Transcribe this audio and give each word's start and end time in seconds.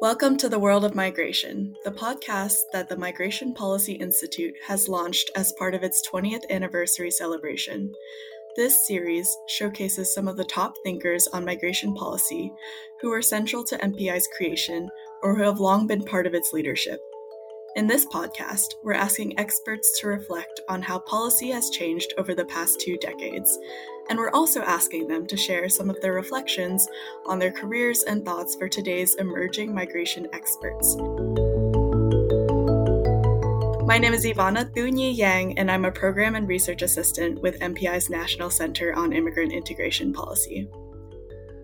Welcome 0.00 0.36
to 0.36 0.48
the 0.48 0.60
World 0.60 0.84
of 0.84 0.94
Migration, 0.94 1.74
the 1.84 1.90
podcast 1.90 2.54
that 2.72 2.88
the 2.88 2.96
Migration 2.96 3.52
Policy 3.52 3.94
Institute 3.94 4.54
has 4.64 4.88
launched 4.88 5.28
as 5.34 5.52
part 5.58 5.74
of 5.74 5.82
its 5.82 6.08
20th 6.08 6.48
anniversary 6.50 7.10
celebration. 7.10 7.92
This 8.54 8.86
series 8.86 9.28
showcases 9.48 10.14
some 10.14 10.28
of 10.28 10.36
the 10.36 10.44
top 10.44 10.74
thinkers 10.84 11.26
on 11.32 11.44
migration 11.44 11.94
policy 11.94 12.52
who 13.00 13.10
were 13.10 13.22
central 13.22 13.64
to 13.64 13.78
MPI's 13.78 14.28
creation 14.36 14.88
or 15.20 15.34
who 15.34 15.42
have 15.42 15.58
long 15.58 15.88
been 15.88 16.04
part 16.04 16.28
of 16.28 16.34
its 16.34 16.52
leadership. 16.52 17.00
In 17.76 17.86
this 17.86 18.06
podcast, 18.06 18.74
we're 18.82 18.94
asking 18.94 19.38
experts 19.38 20.00
to 20.00 20.08
reflect 20.08 20.60
on 20.68 20.80
how 20.80 20.98
policy 21.00 21.50
has 21.50 21.68
changed 21.68 22.14
over 22.16 22.34
the 22.34 22.46
past 22.46 22.80
two 22.80 22.96
decades, 22.96 23.58
and 24.08 24.18
we're 24.18 24.30
also 24.30 24.62
asking 24.62 25.06
them 25.06 25.26
to 25.26 25.36
share 25.36 25.68
some 25.68 25.90
of 25.90 26.00
their 26.00 26.14
reflections 26.14 26.88
on 27.26 27.38
their 27.38 27.52
careers 27.52 28.02
and 28.04 28.24
thoughts 28.24 28.54
for 28.54 28.68
today's 28.68 29.14
emerging 29.16 29.74
migration 29.74 30.26
experts. 30.32 30.96
My 33.86 33.98
name 33.98 34.14
is 34.14 34.24
Ivana 34.24 34.72
Thunyi 34.72 35.16
Yang, 35.16 35.58
and 35.58 35.70
I'm 35.70 35.84
a 35.84 35.92
program 35.92 36.36
and 36.36 36.48
research 36.48 36.80
assistant 36.80 37.42
with 37.42 37.60
MPI's 37.60 38.08
National 38.08 38.50
Center 38.50 38.94
on 38.94 39.12
Immigrant 39.12 39.52
Integration 39.52 40.12
Policy. 40.14 40.68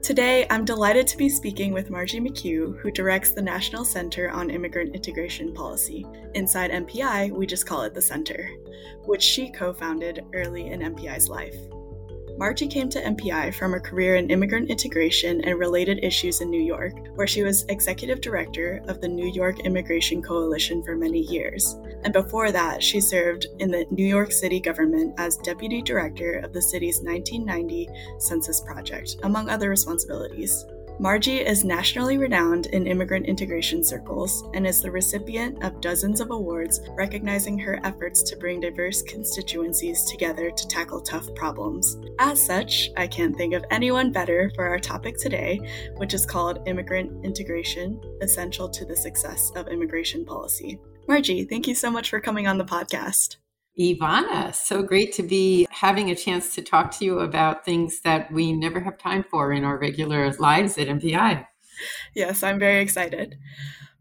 Today, 0.04 0.46
I'm 0.50 0.66
delighted 0.66 1.06
to 1.06 1.16
be 1.16 1.30
speaking 1.30 1.72
with 1.72 1.88
Margie 1.88 2.20
McHugh, 2.20 2.78
who 2.78 2.90
directs 2.90 3.30
the 3.30 3.40
National 3.40 3.86
Center 3.86 4.30
on 4.30 4.50
Immigrant 4.50 4.94
Integration 4.94 5.54
Policy. 5.54 6.04
Inside 6.34 6.72
MPI, 6.72 7.30
we 7.30 7.46
just 7.46 7.66
call 7.66 7.80
it 7.84 7.94
the 7.94 8.02
Center, 8.02 8.50
which 9.06 9.22
she 9.22 9.48
co 9.48 9.72
founded 9.72 10.26
early 10.34 10.66
in 10.66 10.80
MPI's 10.80 11.30
life. 11.30 11.56
Margie 12.36 12.66
came 12.66 12.88
to 12.88 13.00
MPI 13.00 13.54
from 13.54 13.74
a 13.74 13.80
career 13.80 14.16
in 14.16 14.28
immigrant 14.28 14.68
integration 14.68 15.40
and 15.44 15.56
related 15.56 16.02
issues 16.02 16.40
in 16.40 16.50
New 16.50 16.60
York, 16.60 16.92
where 17.14 17.28
she 17.28 17.44
was 17.44 17.64
executive 17.68 18.20
director 18.20 18.82
of 18.88 19.00
the 19.00 19.06
New 19.06 19.28
York 19.28 19.60
Immigration 19.60 20.20
Coalition 20.20 20.82
for 20.82 20.96
many 20.96 21.20
years. 21.20 21.76
And 22.02 22.12
before 22.12 22.50
that, 22.50 22.82
she 22.82 23.00
served 23.00 23.46
in 23.60 23.70
the 23.70 23.86
New 23.90 24.06
York 24.06 24.32
City 24.32 24.58
government 24.58 25.14
as 25.16 25.36
deputy 25.36 25.80
director 25.80 26.40
of 26.40 26.52
the 26.52 26.62
city's 26.62 27.00
1990 27.02 27.88
Census 28.18 28.60
Project, 28.60 29.16
among 29.22 29.48
other 29.48 29.70
responsibilities. 29.70 30.66
Margie 31.00 31.40
is 31.40 31.64
nationally 31.64 32.18
renowned 32.18 32.66
in 32.66 32.86
immigrant 32.86 33.26
integration 33.26 33.82
circles 33.82 34.44
and 34.54 34.64
is 34.64 34.80
the 34.80 34.90
recipient 34.90 35.62
of 35.64 35.80
dozens 35.80 36.20
of 36.20 36.30
awards 36.30 36.80
recognizing 36.96 37.58
her 37.58 37.80
efforts 37.82 38.22
to 38.22 38.36
bring 38.36 38.60
diverse 38.60 39.02
constituencies 39.02 40.04
together 40.04 40.52
to 40.52 40.68
tackle 40.68 41.00
tough 41.00 41.34
problems. 41.34 41.96
As 42.20 42.40
such, 42.40 42.90
I 42.96 43.08
can't 43.08 43.36
think 43.36 43.54
of 43.54 43.64
anyone 43.72 44.12
better 44.12 44.52
for 44.54 44.66
our 44.66 44.78
topic 44.78 45.16
today, 45.18 45.60
which 45.96 46.14
is 46.14 46.24
called 46.24 46.62
Immigrant 46.66 47.24
Integration 47.24 48.00
Essential 48.22 48.68
to 48.68 48.84
the 48.84 48.96
Success 48.96 49.50
of 49.56 49.66
Immigration 49.66 50.24
Policy. 50.24 50.78
Margie, 51.08 51.44
thank 51.44 51.66
you 51.66 51.74
so 51.74 51.90
much 51.90 52.08
for 52.08 52.20
coming 52.20 52.46
on 52.46 52.56
the 52.56 52.64
podcast. 52.64 53.36
Ivana, 53.78 54.54
so 54.54 54.82
great 54.82 55.12
to 55.14 55.22
be 55.22 55.66
having 55.70 56.10
a 56.10 56.14
chance 56.14 56.54
to 56.54 56.62
talk 56.62 56.92
to 56.98 57.04
you 57.04 57.18
about 57.20 57.64
things 57.64 58.00
that 58.00 58.30
we 58.30 58.52
never 58.52 58.80
have 58.80 58.98
time 58.98 59.24
for 59.28 59.52
in 59.52 59.64
our 59.64 59.78
regular 59.78 60.32
lives 60.34 60.78
at 60.78 60.86
MPI. 60.86 61.44
Yes, 62.14 62.42
I'm 62.42 62.58
very 62.58 62.80
excited. 62.80 63.36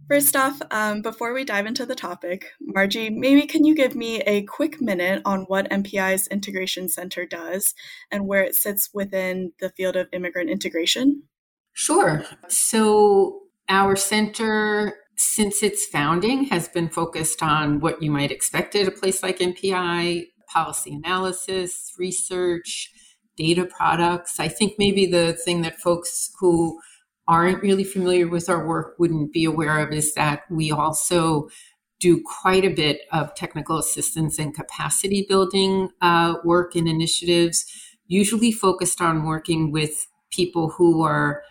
First 0.07 0.35
off, 0.35 0.61
um, 0.69 1.01
before 1.01 1.33
we 1.33 1.45
dive 1.45 1.65
into 1.65 1.85
the 1.85 1.95
topic, 1.95 2.51
Margie, 2.61 3.09
maybe 3.09 3.47
can 3.47 3.63
you 3.63 3.73
give 3.73 3.95
me 3.95 4.19
a 4.21 4.43
quick 4.43 4.81
minute 4.81 5.21
on 5.25 5.43
what 5.43 5.69
MPI's 5.69 6.27
Integration 6.27 6.89
Center 6.89 7.25
does 7.25 7.73
and 8.11 8.27
where 8.27 8.43
it 8.43 8.53
sits 8.53 8.89
within 8.93 9.53
the 9.59 9.69
field 9.69 9.95
of 9.95 10.09
immigrant 10.11 10.49
integration? 10.49 11.23
Sure. 11.71 12.25
So, 12.49 13.43
our 13.69 13.95
center 13.95 14.97
since 15.17 15.63
its 15.63 15.85
founding, 15.85 16.45
has 16.45 16.67
been 16.67 16.89
focused 16.89 17.41
on 17.43 17.79
what 17.79 18.01
you 18.01 18.11
might 18.11 18.31
expect 18.31 18.75
at 18.75 18.87
a 18.87 18.91
place 18.91 19.23
like 19.23 19.39
MPI 19.39 20.27
policy 20.47 20.93
analysis, 20.93 21.93
research, 21.97 22.91
data 23.37 23.65
products. 23.65 24.39
I 24.39 24.47
think 24.47 24.73
maybe 24.77 25.05
the 25.05 25.33
thing 25.33 25.61
that 25.63 25.79
folks 25.79 26.31
who 26.39 26.79
aren't 27.27 27.63
really 27.63 27.83
familiar 27.83 28.27
with 28.27 28.49
our 28.49 28.67
work 28.67 28.95
wouldn't 28.99 29.31
be 29.31 29.45
aware 29.45 29.79
of 29.79 29.91
is 29.93 30.13
that 30.13 30.43
we 30.49 30.71
also 30.71 31.47
do 31.99 32.21
quite 32.41 32.65
a 32.65 32.69
bit 32.69 33.01
of 33.11 33.33
technical 33.33 33.77
assistance 33.77 34.37
and 34.37 34.53
capacity 34.53 35.25
building 35.27 35.89
uh, 36.01 36.35
work 36.43 36.75
and 36.75 36.87
initiatives, 36.87 37.65
usually 38.07 38.51
focused 38.51 38.99
on 38.99 39.23
working 39.23 39.71
with 39.71 40.07
people 40.29 40.69
who 40.69 41.01
are 41.01 41.41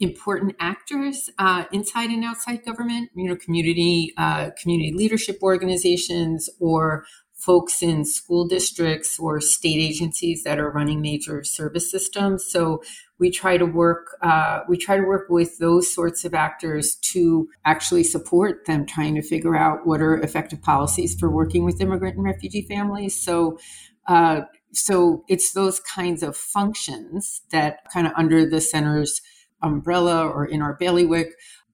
important 0.00 0.56
actors 0.58 1.28
uh, 1.38 1.64
inside 1.72 2.10
and 2.10 2.24
outside 2.24 2.64
government, 2.64 3.10
you 3.14 3.28
know, 3.28 3.36
community 3.36 4.12
uh, 4.16 4.50
community 4.60 4.92
leadership 4.92 5.38
organizations 5.42 6.48
or 6.58 7.04
folks 7.34 7.82
in 7.82 8.04
school 8.04 8.46
districts 8.46 9.18
or 9.18 9.40
state 9.40 9.78
agencies 9.78 10.42
that 10.44 10.58
are 10.58 10.70
running 10.70 11.00
major 11.00 11.42
service 11.42 11.90
systems. 11.90 12.44
So 12.50 12.82
we 13.18 13.30
try 13.30 13.56
to 13.56 13.66
work 13.66 14.16
uh, 14.22 14.60
we 14.68 14.78
try 14.78 14.96
to 14.96 15.02
work 15.02 15.28
with 15.28 15.58
those 15.58 15.92
sorts 15.94 16.24
of 16.24 16.34
actors 16.34 16.96
to 17.12 17.48
actually 17.64 18.04
support 18.04 18.66
them 18.66 18.86
trying 18.86 19.14
to 19.16 19.22
figure 19.22 19.56
out 19.56 19.86
what 19.86 20.00
are 20.00 20.16
effective 20.16 20.62
policies 20.62 21.14
for 21.18 21.30
working 21.30 21.64
with 21.64 21.80
immigrant 21.80 22.16
and 22.16 22.24
refugee 22.24 22.62
families. 22.62 23.20
So. 23.20 23.58
Uh, 24.06 24.42
so 24.72 25.24
it's 25.28 25.52
those 25.52 25.80
kinds 25.80 26.22
of 26.22 26.36
functions 26.36 27.42
that 27.50 27.78
kind 27.92 28.06
of 28.06 28.12
under 28.16 28.48
the 28.48 28.60
center's 28.60 29.20
umbrella 29.62 30.26
or 30.26 30.44
in 30.44 30.62
our 30.62 30.74
bailiwick. 30.74 31.32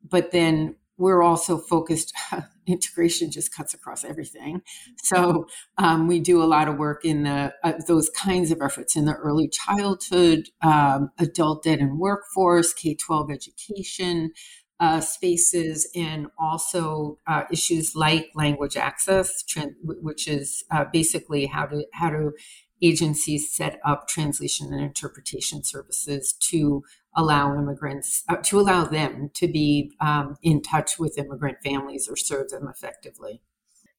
But 0.08 0.30
then 0.30 0.76
we're 0.98 1.22
also 1.22 1.58
focused, 1.58 2.12
integration 2.66 3.30
just 3.30 3.54
cuts 3.54 3.74
across 3.74 4.04
everything. 4.04 4.62
So 5.02 5.46
um, 5.78 6.06
we 6.08 6.20
do 6.20 6.42
a 6.42 6.44
lot 6.44 6.68
of 6.68 6.78
work 6.78 7.04
in 7.04 7.24
the 7.24 7.54
uh, 7.62 7.74
those 7.86 8.10
kinds 8.10 8.50
of 8.50 8.60
efforts 8.60 8.96
in 8.96 9.04
the 9.04 9.14
early 9.14 9.48
childhood, 9.48 10.48
um, 10.62 11.10
adult 11.18 11.66
ed 11.66 11.80
and 11.80 11.98
workforce, 11.98 12.72
K 12.72 12.94
12 12.94 13.30
education. 13.30 14.32
Uh, 14.78 15.00
spaces 15.00 15.90
and 15.96 16.26
also 16.38 17.18
uh, 17.26 17.44
issues 17.50 17.96
like 17.96 18.28
language 18.34 18.76
access, 18.76 19.42
which 19.82 20.28
is 20.28 20.64
uh, 20.70 20.84
basically 20.92 21.46
how 21.46 21.64
to 21.64 21.86
how 21.94 22.10
to 22.10 22.32
agencies 22.82 23.50
set 23.50 23.80
up 23.84 24.06
translation 24.06 24.72
and 24.72 24.82
interpretation 24.82 25.64
services 25.64 26.34
to 26.34 26.82
allow 27.16 27.56
immigrants 27.56 28.22
uh, 28.28 28.36
to 28.36 28.60
allow 28.60 28.84
them 28.84 29.30
to 29.34 29.48
be 29.48 29.90
um, 30.00 30.36
in 30.42 30.62
touch 30.62 30.98
with 30.98 31.18
immigrant 31.18 31.58
families 31.64 32.08
or 32.08 32.16
serve 32.16 32.50
them 32.50 32.68
effectively 32.68 33.40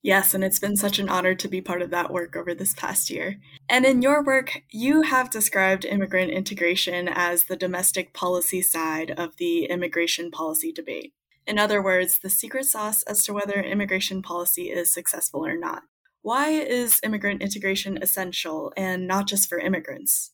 Yes, 0.03 0.33
and 0.33 0.43
it's 0.43 0.59
been 0.59 0.77
such 0.77 0.99
an 0.99 1.09
honor 1.09 1.35
to 1.35 1.47
be 1.47 1.59
part 1.59 1.81
of 1.81 1.89
that 1.89 2.13
work 2.13 2.35
over 2.35 2.53
this 2.53 2.73
past 2.73 3.09
year. 3.09 3.41
And 3.67 3.83
in 3.83 4.01
your 4.01 4.23
work, 4.23 4.61
you 4.69 5.01
have 5.01 5.29
described 5.29 5.85
immigrant 5.85 6.31
integration 6.31 7.09
as 7.09 7.45
the 7.45 7.55
domestic 7.55 8.13
policy 8.13 8.61
side 8.61 9.11
of 9.11 9.35
the 9.37 9.65
immigration 9.65 10.31
policy 10.31 10.71
debate. 10.71 11.13
In 11.45 11.57
other 11.57 11.83
words, 11.83 12.19
the 12.19 12.29
secret 12.29 12.65
sauce 12.65 13.03
as 13.03 13.25
to 13.25 13.33
whether 13.33 13.61
immigration 13.61 14.21
policy 14.21 14.69
is 14.69 14.93
successful 14.93 15.45
or 15.45 15.57
not. 15.57 15.83
Why 16.21 16.51
is 16.51 17.01
immigrant 17.03 17.41
integration 17.41 17.97
essential 18.01 18.71
and 18.77 19.07
not 19.07 19.27
just 19.27 19.49
for 19.49 19.59
immigrants? 19.59 20.31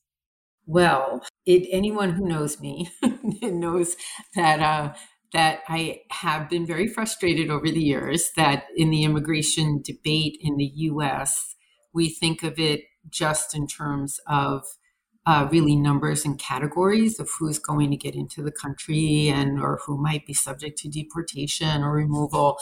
Well, 0.66 1.24
it, 1.46 1.68
anyone 1.72 2.12
who 2.12 2.28
knows 2.28 2.60
me 2.60 2.90
knows 3.42 3.96
that 4.36 4.62
uh, 4.62 4.94
that 5.34 5.62
I 5.68 6.02
have 6.12 6.50
been 6.50 6.66
very 6.66 6.88
frustrated 6.88 7.50
over 7.50 7.70
the 7.70 7.82
years 7.82 8.32
that 8.38 8.66
in 8.78 8.90
the 8.90 9.04
immigration 9.04 9.82
debate 9.84 10.38
in 10.40 10.58
the 10.58 10.72
U.S. 10.76 11.56
we 11.94 12.10
think 12.10 12.44
of 12.44 12.60
it 12.60 12.82
just 13.10 13.56
in 13.56 13.68
terms 13.68 14.20
of 14.28 14.64
uh, 15.26 15.48
really 15.52 15.76
numbers 15.76 16.26
and 16.26 16.38
categories 16.38 17.20
of 17.20 17.30
who's 17.40 17.58
going 17.60 17.90
to 17.92 17.98
get 17.98 18.16
into 18.16 18.42
the 18.44 18.52
country 18.52 19.30
and 19.30 19.60
or 19.60 19.80
who 19.86 19.98
might 19.98 20.26
be 20.26 20.34
subject 20.34 20.78
to 20.78 20.90
deportation 20.90 21.82
or 21.82 21.94
removal 21.94 22.58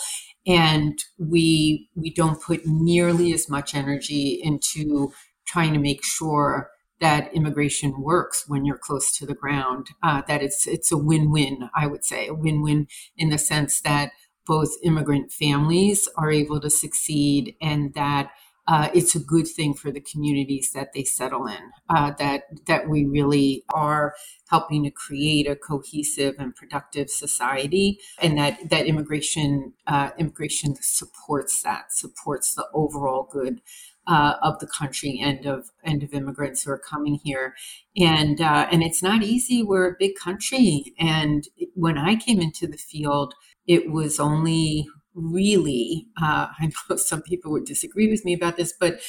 and 0.46 1.00
we 1.18 1.90
we 1.96 2.14
don't 2.14 2.42
put 2.42 2.66
nearly 2.66 3.34
as 3.34 3.50
much 3.50 3.74
energy 3.76 4.40
into 4.44 5.12
trying 5.46 5.74
to 5.74 5.80
make 5.80 6.04
sure 6.04 6.71
that 7.02 7.34
immigration 7.34 8.02
works 8.02 8.46
when 8.48 8.64
you're 8.66 8.78
close 8.78 9.16
to 9.18 9.26
the 9.26 9.34
ground. 9.34 9.88
Uh, 10.02 10.22
that 10.28 10.42
it's 10.42 10.68
it's 10.68 10.92
a 10.92 10.98
win-win, 10.98 11.70
I 11.76 11.88
would 11.88 12.06
say, 12.06 12.28
a 12.28 12.34
win-win 12.34 12.88
in 13.18 13.30
the 13.30 13.38
sense 13.38 13.82
that 13.82 14.12
both 14.46 14.70
immigrant 14.84 15.32
families 15.32 16.08
are 16.18 16.32
able 16.32 16.60
to 16.62 16.70
succeed 16.70 17.56
and 17.62 17.94
that 17.94 18.32
uh, 18.68 18.90
it's 18.94 19.16
a 19.16 19.20
good 19.20 19.48
thing 19.48 19.74
for 19.74 19.92
the 19.92 20.00
communities 20.00 20.72
that 20.74 20.94
they 20.94 21.04
settle 21.04 21.48
in. 21.48 21.72
Uh, 21.90 22.12
that 22.20 22.44
that 22.68 22.88
we 22.88 23.06
really 23.06 23.64
are 23.74 24.14
helping 24.50 24.84
to 24.84 24.92
create 24.92 25.48
a 25.48 25.56
cohesive 25.56 26.36
and 26.38 26.56
productive 26.56 27.10
society, 27.10 28.00
and 28.22 28.38
that 28.38 28.70
that 28.70 28.86
immigration 28.86 29.74
uh, 29.88 30.12
immigration 30.18 30.76
supports 30.80 31.64
that 31.64 31.92
supports 31.92 32.54
the 32.54 32.66
overall 32.74 33.28
good 33.32 33.62
uh, 34.08 34.36
of 34.42 34.60
the 34.60 34.68
country 34.68 35.20
and 35.22 35.46
of 35.46 35.70
and 35.84 36.04
of 36.04 36.14
immigrants 36.14 36.64
who 36.64 36.72
are 36.72 36.80
coming 36.80 37.20
here, 37.24 37.56
and 37.98 38.42
uh, 38.42 38.68
and 38.72 38.84
it's 38.84 39.04
not 39.04 39.24
easy. 39.24 39.64
We're 39.64 39.90
a 39.90 39.96
big 39.98 40.16
country, 40.16 40.94
and 41.00 41.48
when 41.76 41.98
I 41.98 42.16
came 42.16 42.40
into 42.40 42.68
the 42.68 42.78
field, 42.78 43.34
it 43.68 43.92
was 43.92 44.20
only 44.20 44.88
really, 45.14 46.08
uh, 46.22 46.48
I 46.60 46.72
know 46.90 46.96
some 46.96 47.22
people 47.22 47.52
would 47.52 47.66
disagree 47.66 48.10
with 48.10 48.26
me 48.26 48.34
about 48.34 48.58
this, 48.58 48.74
but 48.80 49.02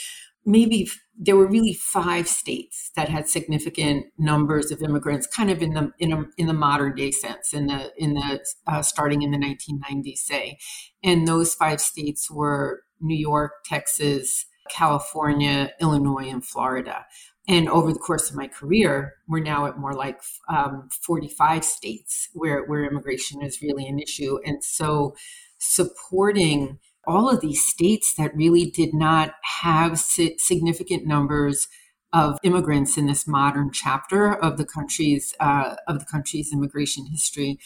maybe 0.45 0.89
there 1.17 1.37
were 1.37 1.47
really 1.47 1.75
five 1.75 2.27
states 2.27 2.91
that 2.97 3.09
had 3.09 3.29
significant 3.29 4.07
numbers 4.19 4.71
of 4.73 4.83
immigrants, 4.83 5.27
kind 5.27 5.51
of 5.51 5.63
in 5.63 5.75
the 5.75 5.93
in, 5.99 6.13
a, 6.13 6.25
in 6.37 6.47
the 6.47 6.53
modern 6.53 6.95
day 6.95 7.11
sense, 7.11 7.53
in 7.53 7.67
the 7.67 7.93
in 7.97 8.15
the 8.15 8.45
uh, 8.67 8.83
starting 8.83 9.23
in 9.23 9.31
the 9.31 9.39
1990s, 9.39 10.19
say, 10.19 10.59
and 11.03 11.27
those 11.27 11.55
five 11.55 11.81
states 11.81 12.31
were 12.31 12.83
New 13.01 13.17
York, 13.17 13.53
Texas, 13.65 14.47
California, 14.71 15.73
Illinois, 15.81 16.29
and 16.29 16.45
Florida. 16.45 17.07
And 17.49 17.69
over 17.69 17.93
the 17.93 17.99
course 17.99 18.31
of 18.31 18.37
my 18.37 18.47
career, 18.47 19.15
we're 19.27 19.43
now 19.43 19.67
at 19.67 19.79
more 19.79 19.95
like 19.95 20.21
um, 20.49 20.89
45 21.05 21.65
states 21.65 22.29
where, 22.35 22.65
where 22.65 22.85
immigration 22.85 23.43
is 23.43 23.61
really 23.61 23.87
an 23.87 23.99
issue. 23.99 24.39
And 24.45 24.63
so 24.63 25.17
supporting 25.59 26.79
all 27.05 27.29
of 27.29 27.41
these 27.41 27.65
states 27.65 28.15
that 28.17 28.37
really 28.37 28.67
did 28.67 28.95
not 28.95 29.35
have 29.63 29.99
significant 29.99 31.05
numbers 31.05 31.67
of 32.13 32.39
immigrants 32.43 32.97
in 32.97 33.07
this 33.07 33.27
modern 33.27 33.71
chapter 33.73 34.33
of 34.33 34.57
the 34.57 34.67
country's 34.67 35.35
uh, 35.41 35.77
of 35.89 35.99
the 35.99 36.05
country's 36.05 36.53
immigration 36.53 37.07
history 37.07 37.59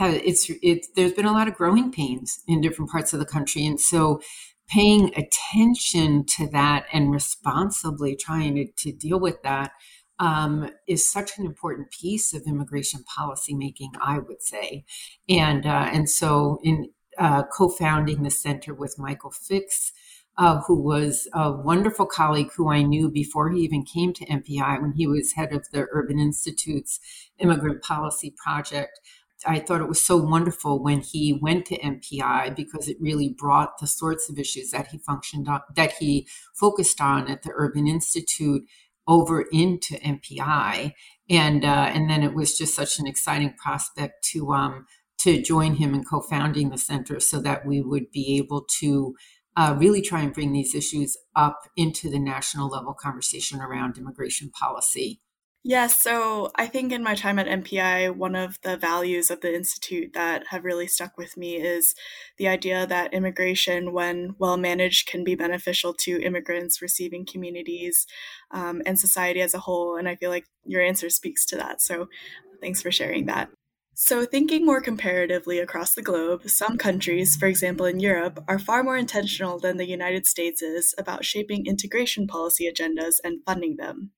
it's 0.00 0.50
it's 0.62 0.88
there's 0.96 1.12
been 1.12 1.26
a 1.26 1.32
lot 1.32 1.48
of 1.48 1.54
growing 1.54 1.92
pains 1.92 2.42
in 2.46 2.60
different 2.60 2.90
parts 2.90 3.12
of 3.12 3.18
the 3.18 3.26
country 3.26 3.66
and 3.66 3.80
so 3.80 4.20
paying 4.68 5.12
attention 5.14 6.24
to 6.26 6.48
that 6.48 6.86
and 6.92 7.12
responsibly 7.12 8.16
trying 8.16 8.54
to, 8.54 8.66
to 8.78 8.92
deal 8.92 9.20
with 9.20 9.42
that 9.42 9.72
um, 10.18 10.70
is 10.86 11.10
such 11.10 11.38
an 11.38 11.44
important 11.44 11.90
piece 11.90 12.32
of 12.34 12.42
immigration 12.46 13.02
policy 13.04 13.54
making, 13.54 13.92
I 14.00 14.18
would 14.18 14.42
say. 14.42 14.84
And 15.28 15.66
uh, 15.66 15.88
and 15.92 16.08
so 16.08 16.58
in 16.62 16.90
uh, 17.18 17.44
co-founding 17.44 18.22
the 18.22 18.30
center 18.30 18.74
with 18.74 18.98
Michael 18.98 19.30
Fix, 19.30 19.92
uh, 20.36 20.60
who 20.66 20.80
was 20.80 21.28
a 21.32 21.52
wonderful 21.52 22.06
colleague 22.06 22.50
who 22.56 22.70
I 22.70 22.82
knew 22.82 23.08
before 23.10 23.50
he 23.50 23.60
even 23.60 23.84
came 23.84 24.12
to 24.14 24.26
MPI 24.26 24.80
when 24.82 24.92
he 24.92 25.06
was 25.06 25.32
head 25.32 25.52
of 25.52 25.66
the 25.70 25.86
Urban 25.92 26.18
Institute's 26.18 27.00
Immigrant 27.38 27.82
Policy 27.82 28.34
Project. 28.42 29.00
I 29.46 29.58
thought 29.60 29.80
it 29.80 29.88
was 29.88 30.02
so 30.02 30.16
wonderful 30.16 30.82
when 30.82 31.00
he 31.00 31.32
went 31.32 31.66
to 31.66 31.78
MPI 31.78 32.54
because 32.54 32.88
it 32.88 32.96
really 33.00 33.28
brought 33.28 33.78
the 33.78 33.86
sorts 33.86 34.28
of 34.28 34.38
issues 34.38 34.70
that 34.70 34.88
he 34.88 34.98
functioned 34.98 35.48
on, 35.48 35.60
that 35.74 35.92
he 35.92 36.26
focused 36.54 37.00
on 37.00 37.30
at 37.30 37.42
the 37.42 37.52
Urban 37.54 37.86
Institute 37.86 38.64
over 39.06 39.42
into 39.52 39.96
MPI, 39.96 40.92
and 41.28 41.64
uh, 41.64 41.90
and 41.92 42.08
then 42.08 42.22
it 42.22 42.34
was 42.34 42.56
just 42.56 42.74
such 42.74 42.98
an 42.98 43.06
exciting 43.06 43.54
prospect 43.62 44.24
to 44.32 44.52
um, 44.52 44.86
to 45.18 45.42
join 45.42 45.74
him 45.74 45.94
in 45.94 46.04
co-founding 46.04 46.70
the 46.70 46.78
center, 46.78 47.20
so 47.20 47.40
that 47.40 47.66
we 47.66 47.80
would 47.80 48.10
be 48.10 48.36
able 48.38 48.66
to 48.80 49.14
uh, 49.56 49.76
really 49.78 50.02
try 50.02 50.22
and 50.22 50.32
bring 50.32 50.52
these 50.52 50.74
issues 50.74 51.16
up 51.36 51.62
into 51.76 52.10
the 52.10 52.18
national 52.18 52.68
level 52.68 52.94
conversation 52.94 53.60
around 53.60 53.98
immigration 53.98 54.50
policy. 54.50 55.20
Yes, 55.66 55.98
so 55.98 56.50
I 56.56 56.66
think 56.66 56.92
in 56.92 57.02
my 57.02 57.14
time 57.14 57.38
at 57.38 57.48
MPI, 57.48 58.10
one 58.10 58.34
of 58.34 58.60
the 58.60 58.76
values 58.76 59.30
of 59.30 59.40
the 59.40 59.54
Institute 59.54 60.12
that 60.12 60.48
have 60.48 60.62
really 60.62 60.86
stuck 60.86 61.16
with 61.16 61.38
me 61.38 61.56
is 61.56 61.94
the 62.36 62.48
idea 62.48 62.86
that 62.86 63.14
immigration, 63.14 63.94
when 63.94 64.34
well 64.38 64.58
managed, 64.58 65.08
can 65.08 65.24
be 65.24 65.34
beneficial 65.34 65.94
to 66.00 66.22
immigrants, 66.22 66.82
receiving 66.82 67.24
communities, 67.24 68.06
um, 68.50 68.82
and 68.84 68.98
society 69.00 69.40
as 69.40 69.54
a 69.54 69.60
whole. 69.60 69.96
And 69.96 70.06
I 70.06 70.16
feel 70.16 70.28
like 70.28 70.44
your 70.66 70.82
answer 70.82 71.08
speaks 71.08 71.46
to 71.46 71.56
that. 71.56 71.80
So 71.80 72.08
thanks 72.60 72.82
for 72.82 72.92
sharing 72.92 73.24
that. 73.26 73.48
So, 73.94 74.26
thinking 74.26 74.66
more 74.66 74.80
comparatively 74.82 75.60
across 75.60 75.94
the 75.94 76.02
globe, 76.02 76.50
some 76.50 76.76
countries, 76.76 77.36
for 77.36 77.46
example 77.46 77.86
in 77.86 78.00
Europe, 78.00 78.44
are 78.48 78.58
far 78.58 78.82
more 78.82 78.98
intentional 78.98 79.58
than 79.58 79.78
the 79.78 79.88
United 79.88 80.26
States 80.26 80.60
is 80.62 80.94
about 80.98 81.24
shaping 81.24 81.64
integration 81.66 82.26
policy 82.26 82.70
agendas 82.70 83.14
and 83.24 83.42
funding 83.46 83.76
them. 83.76 84.10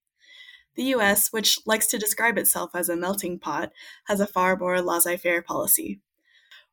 The 0.76 0.94
US, 0.94 1.32
which 1.32 1.58
likes 1.66 1.86
to 1.88 1.98
describe 1.98 2.36
itself 2.36 2.72
as 2.74 2.88
a 2.88 2.96
melting 2.96 3.38
pot, 3.38 3.72
has 4.04 4.20
a 4.20 4.26
far 4.26 4.56
more 4.56 4.80
laissez 4.82 5.16
faire 5.16 5.42
policy. 5.42 6.00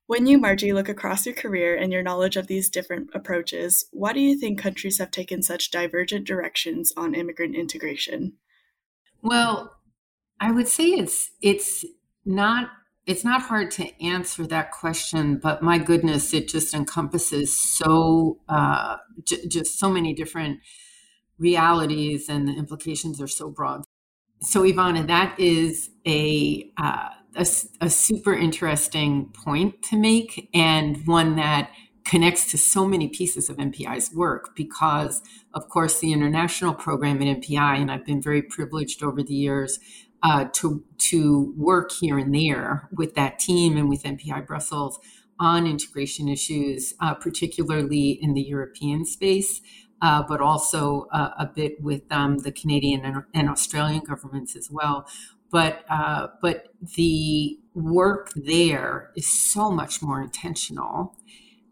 When 0.05 0.25
you, 0.27 0.37
Margie, 0.37 0.73
look 0.73 0.89
across 0.89 1.25
your 1.25 1.33
career 1.33 1.75
and 1.75 1.93
your 1.93 2.03
knowledge 2.03 2.35
of 2.35 2.47
these 2.47 2.69
different 2.69 3.09
approaches, 3.13 3.85
why 3.91 4.11
do 4.11 4.19
you 4.19 4.37
think 4.37 4.59
countries 4.59 4.97
have 4.97 5.11
taken 5.11 5.41
such 5.41 5.71
divergent 5.71 6.27
directions 6.27 6.91
on 6.97 7.15
immigrant 7.15 7.55
integration? 7.55 8.33
Well, 9.21 9.77
I 10.41 10.51
would 10.51 10.67
say 10.67 10.89
it's 10.89 11.31
it's 11.41 11.85
not 12.25 12.69
it's 13.05 13.23
not 13.23 13.43
hard 13.43 13.71
to 13.71 14.03
answer 14.03 14.45
that 14.47 14.71
question, 14.71 15.37
but 15.37 15.61
my 15.61 15.77
goodness, 15.77 16.33
it 16.33 16.49
just 16.49 16.73
encompasses 16.73 17.57
so 17.57 18.39
uh, 18.49 18.97
j- 19.23 19.47
just 19.47 19.79
so 19.79 19.89
many 19.89 20.13
different 20.13 20.59
realities, 21.39 22.27
and 22.27 22.45
the 22.47 22.53
implications 22.53 23.21
are 23.21 23.27
so 23.27 23.49
broad 23.49 23.83
so 24.43 24.63
Ivana, 24.63 25.07
that 25.07 25.39
is 25.39 25.89
a, 26.05 26.69
uh, 26.77 27.09
a, 27.35 27.45
a 27.81 27.89
super 27.89 28.33
interesting 28.33 29.31
point 29.33 29.81
to 29.83 29.97
make, 29.97 30.49
and 30.53 31.05
one 31.07 31.35
that 31.37 31.71
connects 32.03 32.51
to 32.51 32.57
so 32.57 32.85
many 32.85 33.07
pieces 33.07 33.49
of 33.49 33.57
MPI's 33.57 34.13
work 34.13 34.55
because, 34.55 35.21
of 35.53 35.69
course, 35.69 35.99
the 35.99 36.11
international 36.11 36.73
program 36.73 37.21
at 37.21 37.41
MPI, 37.41 37.79
and 37.79 37.89
I've 37.89 38.05
been 38.05 38.21
very 38.21 38.41
privileged 38.41 39.01
over 39.01 39.23
the 39.23 39.33
years 39.33 39.79
uh, 40.21 40.45
to 40.53 40.83
to 40.97 41.53
work 41.57 41.91
here 41.91 42.17
and 42.17 42.33
there 42.33 42.87
with 42.93 43.15
that 43.15 43.39
team 43.39 43.77
and 43.77 43.89
with 43.89 44.03
MPI 44.03 44.47
Brussels 44.47 44.99
on 45.39 45.67
integration 45.67 46.29
issues, 46.29 46.93
uh, 47.01 47.13
particularly 47.13 48.11
in 48.21 48.33
the 48.33 48.41
European 48.41 49.05
space 49.05 49.61
uh, 50.03 50.21
but 50.21 50.41
also 50.41 51.07
uh, 51.13 51.29
a 51.39 51.45
bit 51.45 51.81
with 51.81 52.01
um, 52.11 52.39
the 52.39 52.51
Canadian 52.51 53.05
and, 53.05 53.23
and, 53.33 53.49
Australian 53.49 54.01
governments 54.01 54.53
as 54.53 54.69
well. 54.69 55.07
But 55.49 55.85
uh, 55.89 56.27
but 56.41 56.67
the 56.95 57.57
work 57.73 58.31
there 58.35 59.11
is 59.15 59.31
so 59.31 59.71
much 59.71 60.01
more 60.01 60.21
intentional, 60.21 61.15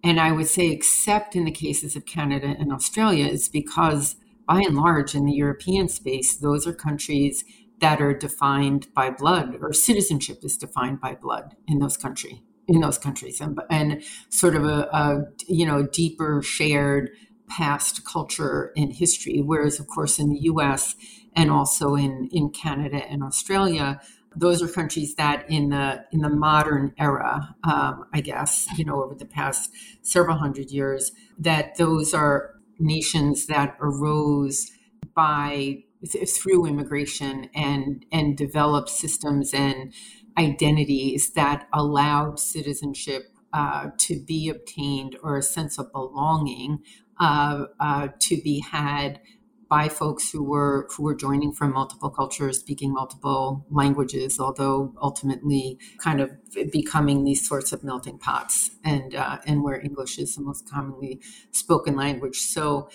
and 0.01 0.17
I 0.17 0.31
would 0.31 0.47
say, 0.47 0.67
except 0.69 1.35
in 1.35 1.43
the 1.43 1.51
cases 1.51 1.97
of 1.97 2.05
Canada 2.05 2.55
and 2.57 2.71
Australia, 2.71 3.25
is 3.25 3.49
because 3.49 4.15
by 4.47 4.61
and 4.61 4.77
large 4.77 5.13
in 5.13 5.25
the 5.25 5.33
European 5.33 5.89
space, 5.89 6.35
those 6.35 6.65
are 6.65 6.73
countries 6.73 7.43
that 7.81 8.01
are 8.01 8.13
defined 8.13 8.87
by 8.93 9.09
blood, 9.09 9.57
or 9.59 9.73
citizenship 9.73 10.39
is 10.43 10.55
defined 10.55 11.01
by 11.01 11.15
blood 11.15 11.55
in 11.67 11.79
those 11.79 11.97
country 11.97 12.43
in 12.67 12.79
those 12.79 12.97
countries, 12.97 13.41
and, 13.41 13.59
and 13.69 14.01
sort 14.29 14.55
of 14.55 14.63
a, 14.63 14.87
a 14.93 15.25
you 15.47 15.65
know 15.65 15.83
deeper 15.83 16.41
shared 16.41 17.09
past 17.57 18.05
culture 18.05 18.71
and 18.75 18.93
history. 18.93 19.41
Whereas, 19.41 19.79
of 19.79 19.87
course, 19.87 20.19
in 20.19 20.29
the 20.29 20.39
US 20.41 20.95
and 21.35 21.51
also 21.51 21.95
in, 21.95 22.29
in 22.31 22.49
Canada 22.49 22.97
and 23.09 23.23
Australia, 23.23 23.99
those 24.35 24.63
are 24.63 24.67
countries 24.67 25.15
that 25.15 25.45
in 25.49 25.69
the 25.69 26.05
in 26.11 26.21
the 26.21 26.29
modern 26.29 26.93
era, 26.97 27.55
um, 27.63 28.05
I 28.13 28.21
guess, 28.21 28.67
you 28.77 28.85
know, 28.85 29.03
over 29.03 29.13
the 29.13 29.25
past 29.25 29.71
several 30.01 30.37
hundred 30.37 30.71
years, 30.71 31.11
that 31.37 31.75
those 31.75 32.13
are 32.13 32.55
nations 32.79 33.47
that 33.47 33.75
arose 33.81 34.71
by 35.13 35.83
through 36.27 36.65
immigration 36.65 37.49
and 37.53 38.05
and 38.11 38.37
developed 38.37 38.89
systems 38.89 39.53
and 39.53 39.93
identities 40.37 41.31
that 41.31 41.67
allowed 41.73 42.39
citizenship 42.39 43.23
uh, 43.53 43.87
to 43.97 44.17
be 44.25 44.47
obtained 44.47 45.17
or 45.21 45.37
a 45.37 45.43
sense 45.43 45.77
of 45.77 45.91
belonging 45.91 46.79
uh, 47.21 47.65
uh, 47.79 48.07
to 48.19 48.41
be 48.41 48.59
had 48.59 49.21
by 49.69 49.87
folks 49.87 50.29
who 50.29 50.43
were 50.43 50.85
who 50.91 51.03
were 51.03 51.15
joining 51.15 51.53
from 51.53 51.71
multiple 51.71 52.09
cultures, 52.09 52.59
speaking 52.59 52.91
multiple 52.91 53.65
languages, 53.69 54.37
although 54.37 54.93
ultimately 55.01 55.79
kind 55.97 56.19
of 56.19 56.29
becoming 56.73 57.23
these 57.23 57.47
sorts 57.47 57.71
of 57.71 57.81
melting 57.81 58.17
pots, 58.17 58.71
and 58.83 59.15
uh, 59.15 59.37
and 59.45 59.63
where 59.63 59.79
English 59.79 60.19
is 60.19 60.35
the 60.35 60.41
most 60.41 60.69
commonly 60.69 61.21
spoken 61.51 61.95
language. 61.95 62.37
So, 62.37 62.89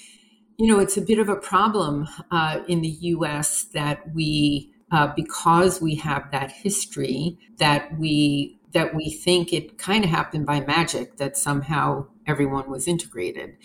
you 0.59 0.67
know, 0.67 0.79
it's 0.79 0.99
a 0.99 1.01
bit 1.01 1.19
of 1.19 1.31
a 1.31 1.37
problem 1.37 2.09
uh, 2.31 2.61
in 2.69 2.83
the 2.83 2.95
U.S. 3.15 3.65
that 3.73 4.13
we, 4.15 4.71
uh, 4.91 5.13
because 5.17 5.81
we 5.81 5.95
have 5.95 6.31
that 6.33 6.51
history, 6.51 7.39
that 7.57 7.99
we 7.99 8.59
that 8.73 8.95
we 8.95 9.09
think 9.09 9.53
it 9.55 9.79
kind 9.79 10.05
of 10.05 10.11
happened 10.11 10.45
by 10.45 10.61
magic 10.61 11.17
that 11.17 11.39
somehow 11.39 12.07
everyone 12.27 12.69
was 12.69 12.87
integrated 12.87 13.57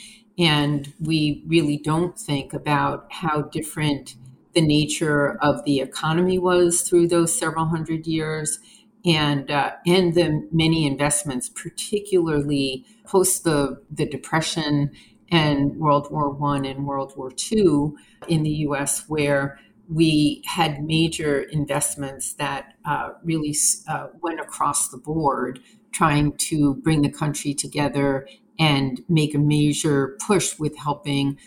and 0.42 0.92
we 1.00 1.44
really 1.46 1.78
don't 1.78 2.20
think 2.20 2.52
about 2.52 3.06
how 3.12 3.44
different 3.44 4.16
the 4.54 4.62
nature 4.62 5.38
of 5.42 5.64
the 5.66 5.80
economy 5.80 6.40
was 6.40 6.82
through 6.82 7.08
those 7.08 7.38
several 7.38 7.66
hundred 7.66 8.08
years 8.08 8.60
and 9.06 9.50
uh, 9.52 9.72
and 9.86 10.16
the 10.16 10.48
many 10.52 10.86
investments, 10.86 11.48
particularly 11.50 12.86
post 13.06 13.44
the 13.44 13.82
the 13.90 14.06
depression 14.06 14.92
and 15.32 15.78
World 15.78 16.12
War 16.12 16.30
One 16.30 16.66
and 16.66 16.86
World 16.86 17.14
War 17.16 17.32
Two 17.32 17.98
in 18.28 18.44
the 18.44 18.50
U.S., 18.68 19.06
where 19.08 19.60
we 19.88 20.42
had 20.46 20.84
major 20.84 21.42
investments 21.42 22.34
that 22.34 22.74
uh, 22.86 23.10
really 23.24 23.56
uh, 23.88 24.08
went 24.22 24.40
across 24.40 24.90
the 24.90 24.98
board, 24.98 25.60
trying 25.92 26.34
to 26.38 26.76
bring 26.76 27.02
the 27.02 27.12
country 27.12 27.54
together 27.54 28.28
and 28.62 29.02
make 29.10 29.34
a 29.34 29.40
major 29.40 30.16
push 30.26 30.60
with 30.60 30.78
helping 30.78 31.38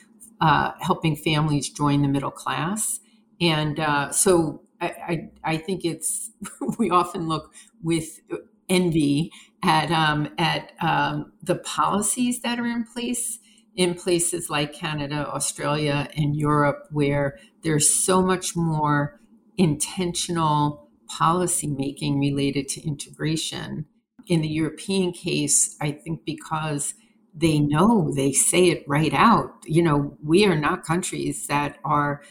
uh, 0.41 0.73
helping 0.81 1.15
families 1.15 1.71
join 1.71 2.03
the 2.03 2.09
middle 2.09 2.33
class. 2.33 2.99
And 3.41 3.79
uh, 3.79 4.11
so 4.11 4.63
I, 4.81 4.87
I, 4.87 5.31
I, 5.45 5.57
think 5.57 5.85
it's 5.85 6.33
we 6.79 6.91
often 6.91 7.29
look 7.29 7.55
with 7.83 8.21
envy 8.69 9.31
at 9.63 9.93
um, 9.93 10.29
at 10.39 10.73
um, 10.81 11.33
the 11.41 11.55
policies 11.55 12.43
that 12.43 12.59
are 12.59 12.67
in 12.67 12.85
place 12.85 13.39
in 13.77 13.95
places 13.95 14.51
like 14.51 14.73
Canada, 14.73 15.27
Australia, 15.29 16.09
and 16.17 16.37
Europe, 16.37 16.89
where 16.91 17.39
there's 17.63 17.89
so 17.89 18.23
much 18.23 18.57
more 18.57 19.21
intentional 19.57 20.89
policy 21.09 21.69
making 21.69 22.19
related 22.19 22.69
to 22.69 22.85
integration. 22.85 23.87
In 24.27 24.43
the 24.43 24.49
European 24.49 25.13
case, 25.13 25.77
I 25.81 25.93
think 25.93 26.25
because 26.25 26.95
they 27.35 27.59
know, 27.59 28.13
they 28.15 28.33
say 28.33 28.69
it 28.69 28.85
right 28.87 29.13
out. 29.13 29.53
You 29.65 29.83
know, 29.83 30.17
we 30.23 30.45
are 30.47 30.59
not 30.59 30.85
countries 30.85 31.47
that 31.49 31.79
are 31.85 32.23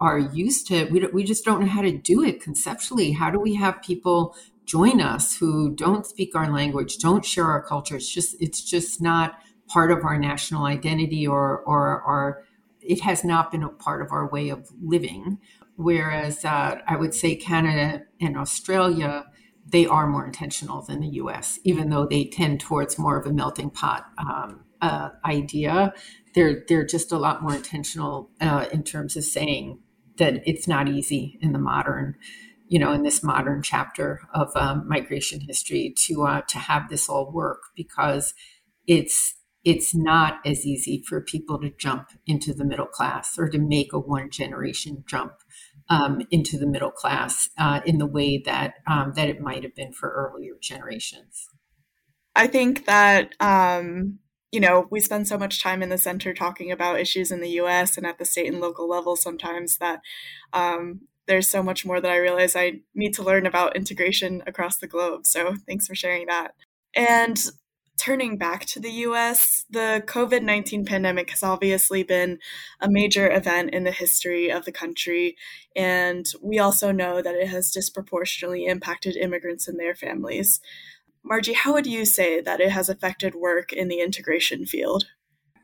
are 0.00 0.18
used 0.18 0.68
to 0.68 0.84
we, 0.86 1.04
we 1.08 1.24
just 1.24 1.44
don't 1.44 1.60
know 1.60 1.66
how 1.66 1.82
to 1.82 1.96
do 1.96 2.22
it 2.22 2.42
conceptually. 2.42 3.12
How 3.12 3.30
do 3.30 3.38
we 3.40 3.54
have 3.54 3.82
people 3.82 4.36
join 4.64 5.00
us 5.00 5.36
who 5.36 5.74
don't 5.74 6.06
speak 6.06 6.34
our 6.34 6.52
language 6.52 6.98
don't 6.98 7.24
share 7.24 7.46
our 7.46 7.62
culture? 7.62 7.96
It's 7.96 8.12
just 8.12 8.36
it's 8.40 8.62
just 8.62 9.00
not 9.00 9.38
part 9.68 9.90
of 9.90 10.04
our 10.04 10.18
national 10.18 10.64
identity 10.64 11.26
or 11.26 11.60
or 11.60 12.02
our 12.02 12.44
it 12.80 13.00
has 13.00 13.24
not 13.24 13.50
been 13.50 13.62
a 13.62 13.68
part 13.68 14.02
of 14.02 14.12
our 14.12 14.28
way 14.28 14.48
of 14.48 14.68
living. 14.82 15.38
Whereas 15.76 16.44
uh, 16.44 16.80
i 16.88 16.96
would 16.96 17.14
say 17.14 17.36
canada 17.36 18.02
and 18.20 18.36
australia 18.36 19.26
they 19.70 19.86
are 19.86 20.06
more 20.06 20.24
intentional 20.24 20.82
than 20.82 21.00
the 21.00 21.08
us 21.08 21.58
even 21.64 21.90
though 21.90 22.06
they 22.06 22.24
tend 22.24 22.60
towards 22.60 22.98
more 22.98 23.18
of 23.18 23.26
a 23.26 23.32
melting 23.32 23.70
pot 23.70 24.06
um, 24.18 24.64
uh, 24.80 25.10
idea. 25.24 25.92
They're 26.34 26.64
they're 26.68 26.86
just 26.86 27.12
a 27.12 27.18
lot 27.18 27.42
more 27.42 27.54
intentional 27.54 28.30
uh, 28.40 28.66
in 28.72 28.82
terms 28.82 29.16
of 29.16 29.24
saying 29.24 29.80
that 30.18 30.42
it's 30.46 30.68
not 30.68 30.88
easy 30.88 31.38
in 31.40 31.52
the 31.52 31.58
modern 31.58 32.16
you 32.68 32.78
know 32.78 32.92
in 32.92 33.02
this 33.02 33.22
modern 33.22 33.62
chapter 33.62 34.20
of 34.34 34.50
um, 34.54 34.86
migration 34.86 35.40
history 35.40 35.94
to 36.06 36.24
uh, 36.24 36.42
to 36.48 36.58
have 36.58 36.88
this 36.88 37.08
all 37.08 37.30
work 37.32 37.60
because 37.74 38.34
it's 38.86 39.34
it's 39.64 39.94
not 39.94 40.38
as 40.46 40.64
easy 40.64 41.02
for 41.06 41.20
people 41.20 41.58
to 41.60 41.70
jump 41.70 42.08
into 42.26 42.54
the 42.54 42.64
middle 42.64 42.86
class 42.86 43.38
or 43.38 43.48
to 43.48 43.58
make 43.58 43.92
a 43.92 43.98
one 43.98 44.30
generation 44.30 45.04
jump 45.06 45.32
um, 45.88 46.22
into 46.30 46.58
the 46.58 46.66
middle 46.66 46.90
class 46.90 47.48
uh, 47.58 47.80
in 47.84 47.98
the 47.98 48.06
way 48.06 48.38
that 48.44 48.74
um, 48.86 49.12
that 49.16 49.28
it 49.28 49.40
might 49.40 49.62
have 49.62 49.74
been 49.74 49.92
for 49.92 50.10
earlier 50.10 50.54
generations. 50.60 51.48
I 52.34 52.46
think 52.46 52.86
that 52.86 53.34
um, 53.40 54.18
you 54.52 54.60
know 54.60 54.86
we 54.90 55.00
spend 55.00 55.28
so 55.28 55.38
much 55.38 55.62
time 55.62 55.82
in 55.82 55.88
the 55.88 55.98
center 55.98 56.34
talking 56.34 56.70
about 56.70 57.00
issues 57.00 57.30
in 57.30 57.40
the 57.40 57.50
U.S. 57.50 57.96
and 57.96 58.06
at 58.06 58.18
the 58.18 58.24
state 58.24 58.46
and 58.46 58.60
local 58.60 58.88
level 58.88 59.16
sometimes 59.16 59.78
that 59.78 60.00
um, 60.52 61.00
there's 61.26 61.48
so 61.48 61.62
much 61.62 61.84
more 61.84 62.00
that 62.00 62.10
I 62.10 62.16
realize 62.16 62.56
I 62.56 62.80
need 62.94 63.14
to 63.14 63.22
learn 63.22 63.46
about 63.46 63.76
integration 63.76 64.42
across 64.46 64.78
the 64.78 64.86
globe. 64.86 65.26
So 65.26 65.54
thanks 65.66 65.86
for 65.86 65.94
sharing 65.94 66.26
that. 66.26 66.54
And 66.94 67.38
turning 67.98 68.38
back 68.38 68.64
to 68.66 68.80
the 68.80 68.90
US, 68.90 69.64
the 69.68 70.02
COVID 70.06 70.42
19 70.42 70.84
pandemic 70.84 71.30
has 71.30 71.42
obviously 71.42 72.02
been 72.02 72.38
a 72.80 72.88
major 72.90 73.30
event 73.30 73.74
in 73.74 73.84
the 73.84 73.90
history 73.90 74.50
of 74.50 74.64
the 74.64 74.72
country. 74.72 75.36
And 75.76 76.26
we 76.42 76.58
also 76.58 76.92
know 76.92 77.20
that 77.20 77.34
it 77.34 77.48
has 77.48 77.70
disproportionately 77.70 78.66
impacted 78.66 79.16
immigrants 79.16 79.68
and 79.68 79.78
their 79.78 79.94
families. 79.94 80.60
Margie, 81.24 81.52
how 81.52 81.74
would 81.74 81.86
you 81.86 82.04
say 82.04 82.40
that 82.40 82.60
it 82.60 82.70
has 82.70 82.88
affected 82.88 83.34
work 83.34 83.72
in 83.72 83.88
the 83.88 84.00
integration 84.00 84.64
field? 84.64 85.04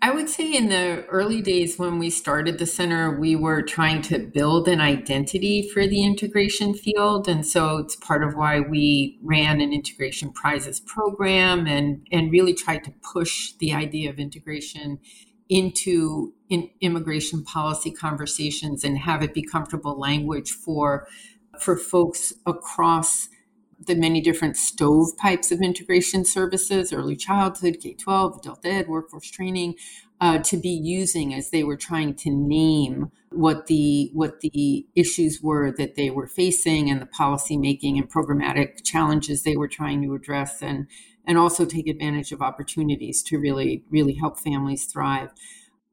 I 0.04 0.10
would 0.10 0.28
say 0.28 0.52
in 0.52 0.68
the 0.68 1.06
early 1.06 1.40
days 1.40 1.78
when 1.78 1.98
we 1.98 2.10
started 2.10 2.58
the 2.58 2.66
center, 2.66 3.18
we 3.18 3.36
were 3.36 3.62
trying 3.62 4.02
to 4.02 4.18
build 4.18 4.68
an 4.68 4.78
identity 4.78 5.66
for 5.72 5.86
the 5.86 6.04
integration 6.04 6.74
field. 6.74 7.26
And 7.26 7.46
so 7.46 7.78
it's 7.78 7.96
part 7.96 8.22
of 8.22 8.34
why 8.34 8.60
we 8.60 9.18
ran 9.22 9.62
an 9.62 9.72
integration 9.72 10.30
prizes 10.30 10.78
program 10.78 11.66
and, 11.66 12.06
and 12.12 12.30
really 12.30 12.52
tried 12.52 12.84
to 12.84 12.92
push 13.14 13.52
the 13.60 13.72
idea 13.72 14.10
of 14.10 14.18
integration 14.18 14.98
into 15.48 16.34
in 16.50 16.68
immigration 16.82 17.42
policy 17.42 17.90
conversations 17.90 18.84
and 18.84 18.98
have 18.98 19.22
it 19.22 19.32
be 19.32 19.42
comfortable 19.42 19.98
language 19.98 20.50
for 20.50 21.06
for 21.58 21.78
folks 21.78 22.34
across 22.44 23.30
the 23.78 23.94
many 23.94 24.20
different 24.20 24.56
stovepipes 24.56 25.50
of 25.50 25.60
integration 25.60 26.24
services, 26.24 26.92
early 26.92 27.16
childhood, 27.16 27.78
K 27.80 27.94
12, 27.94 28.38
adult 28.38 28.64
ed, 28.64 28.88
workforce 28.88 29.30
training, 29.30 29.74
uh, 30.20 30.38
to 30.38 30.56
be 30.56 30.70
using 30.70 31.34
as 31.34 31.50
they 31.50 31.64
were 31.64 31.76
trying 31.76 32.14
to 32.14 32.30
name 32.30 33.10
what 33.30 33.66
the 33.66 34.10
what 34.12 34.40
the 34.40 34.86
issues 34.94 35.40
were 35.42 35.72
that 35.72 35.96
they 35.96 36.08
were 36.08 36.26
facing 36.26 36.88
and 36.88 37.02
the 37.02 37.06
policy 37.06 37.56
making 37.56 37.98
and 37.98 38.10
programmatic 38.10 38.84
challenges 38.84 39.42
they 39.42 39.56
were 39.56 39.68
trying 39.68 40.02
to 40.02 40.14
address 40.14 40.62
and 40.62 40.86
and 41.26 41.36
also 41.36 41.64
take 41.64 41.88
advantage 41.88 42.32
of 42.32 42.40
opportunities 42.40 43.22
to 43.22 43.38
really 43.38 43.82
really 43.90 44.14
help 44.14 44.38
families 44.38 44.84
thrive. 44.84 45.30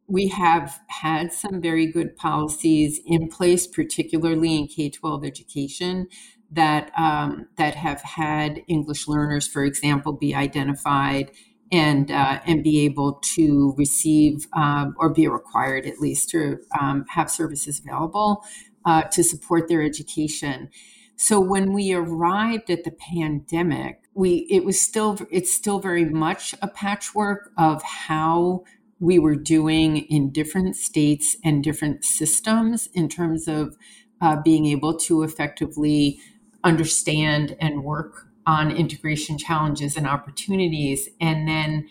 We 0.08 0.28
have 0.28 0.80
had 0.88 1.34
some 1.34 1.62
very 1.62 1.86
good 1.86 2.16
policies 2.16 3.00
in 3.06 3.28
place 3.28 3.66
particularly 3.66 4.58
in 4.58 4.68
k-12 4.68 5.26
education 5.26 6.08
that 6.52 6.92
um, 6.98 7.48
that 7.58 7.76
have 7.76 8.02
had 8.02 8.62
English 8.68 9.08
learners, 9.08 9.48
for 9.48 9.64
example, 9.64 10.14
be 10.14 10.36
identified 10.36 11.32
and 11.72 12.12
uh, 12.12 12.40
and 12.46 12.64
be 12.64 12.82
able 12.82 13.14
to 13.36 13.74
receive 13.78 14.48
um, 14.54 14.94
or 14.98 15.10
be 15.10 15.28
required 15.28 15.86
at 15.86 16.00
least 16.00 16.30
to 16.30 16.58
um, 16.80 17.06
have 17.10 17.32
services 17.32 17.80
available 17.80 18.44
uh, 18.86 19.04
to 19.04 19.24
support 19.24 19.68
their 19.68 19.82
education. 19.82 20.70
So 21.16 21.40
when 21.40 21.72
we 21.72 21.94
arrived 21.94 22.70
at 22.70 22.84
the 22.84 22.92
pandemic, 22.92 24.02
we 24.14 24.48
it 24.50 24.66
was 24.66 24.82
still 24.82 25.20
it's 25.32 25.54
still 25.54 25.80
very 25.80 26.06
much 26.06 26.54
a 26.62 26.68
patchwork 26.68 27.52
of 27.58 27.82
how 27.84 28.64
we 29.00 29.18
were 29.18 29.36
doing 29.36 29.98
in 29.98 30.32
different 30.32 30.76
states 30.76 31.38
and 31.44 31.64
different 31.64 32.04
systems 32.04 32.88
in 32.94 33.08
terms 33.08 33.48
of 33.48 33.76
uh, 34.20 34.36
being 34.44 34.66
able 34.68 34.96
to 34.96 35.24
effectively 35.24 36.20
understand 36.64 37.56
and 37.60 37.84
work 37.84 38.28
on 38.46 38.72
integration 38.72 39.38
challenges 39.38 39.96
and 39.96 40.08
opportunities. 40.08 41.10
And 41.20 41.48
then 41.48 41.88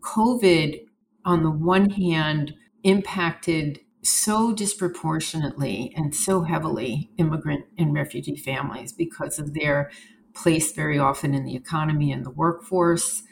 COVID, 0.00 0.80
on 1.24 1.42
the 1.42 1.50
one 1.50 1.90
hand, 1.90 2.54
impacted 2.84 3.80
so 4.02 4.52
disproportionately 4.52 5.92
and 5.96 6.14
so 6.14 6.42
heavily 6.42 7.10
immigrant 7.18 7.64
and 7.76 7.92
refugee 7.92 8.36
families 8.36 8.92
because 8.92 9.38
of 9.38 9.54
their 9.54 9.90
place 10.34 10.72
very 10.72 10.98
often 10.98 11.34
in 11.34 11.44
the 11.44 11.56
economy 11.56 12.12
and 12.12 12.24
the 12.24 12.30
workforce 12.30 13.22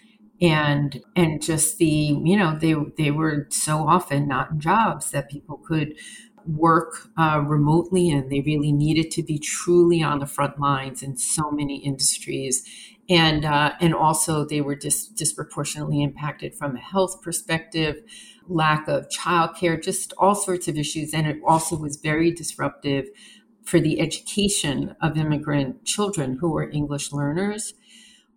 and 0.40 1.02
and 1.14 1.40
just 1.40 1.78
the 1.78 1.86
you 1.86 2.36
know 2.36 2.58
they 2.58 2.74
they 2.98 3.10
were 3.10 3.46
so 3.50 3.88
often 3.88 4.28
not 4.28 4.50
in 4.50 4.60
jobs 4.60 5.10
that 5.10 5.30
people 5.30 5.56
could 5.56 5.94
work 6.46 7.08
uh, 7.18 7.42
remotely 7.46 8.10
and 8.10 8.30
they 8.30 8.40
really 8.40 8.72
needed 8.72 9.10
to 9.12 9.22
be 9.22 9.38
truly 9.38 10.02
on 10.02 10.18
the 10.18 10.26
front 10.26 10.58
lines 10.60 11.02
in 11.02 11.16
so 11.16 11.50
many 11.50 11.76
industries. 11.78 12.64
And 13.08 13.44
uh, 13.44 13.72
and 13.80 13.94
also 13.94 14.44
they 14.44 14.60
were 14.60 14.74
dis- 14.74 15.06
disproportionately 15.08 16.02
impacted 16.02 16.54
from 16.56 16.76
a 16.76 16.80
health 16.80 17.22
perspective 17.22 18.02
lack 18.48 18.88
of 18.88 19.08
childcare 19.08 19.82
just 19.82 20.12
all 20.18 20.34
sorts 20.34 20.68
of 20.68 20.76
issues. 20.76 21.14
And 21.14 21.26
it 21.26 21.38
also 21.46 21.76
was 21.76 21.96
very 21.96 22.30
disruptive 22.32 23.06
for 23.64 23.80
the 23.80 24.00
education 24.00 24.94
of 25.00 25.16
immigrant 25.16 25.84
children 25.84 26.38
who 26.40 26.50
were 26.50 26.70
english 26.70 27.12
learners. 27.12 27.74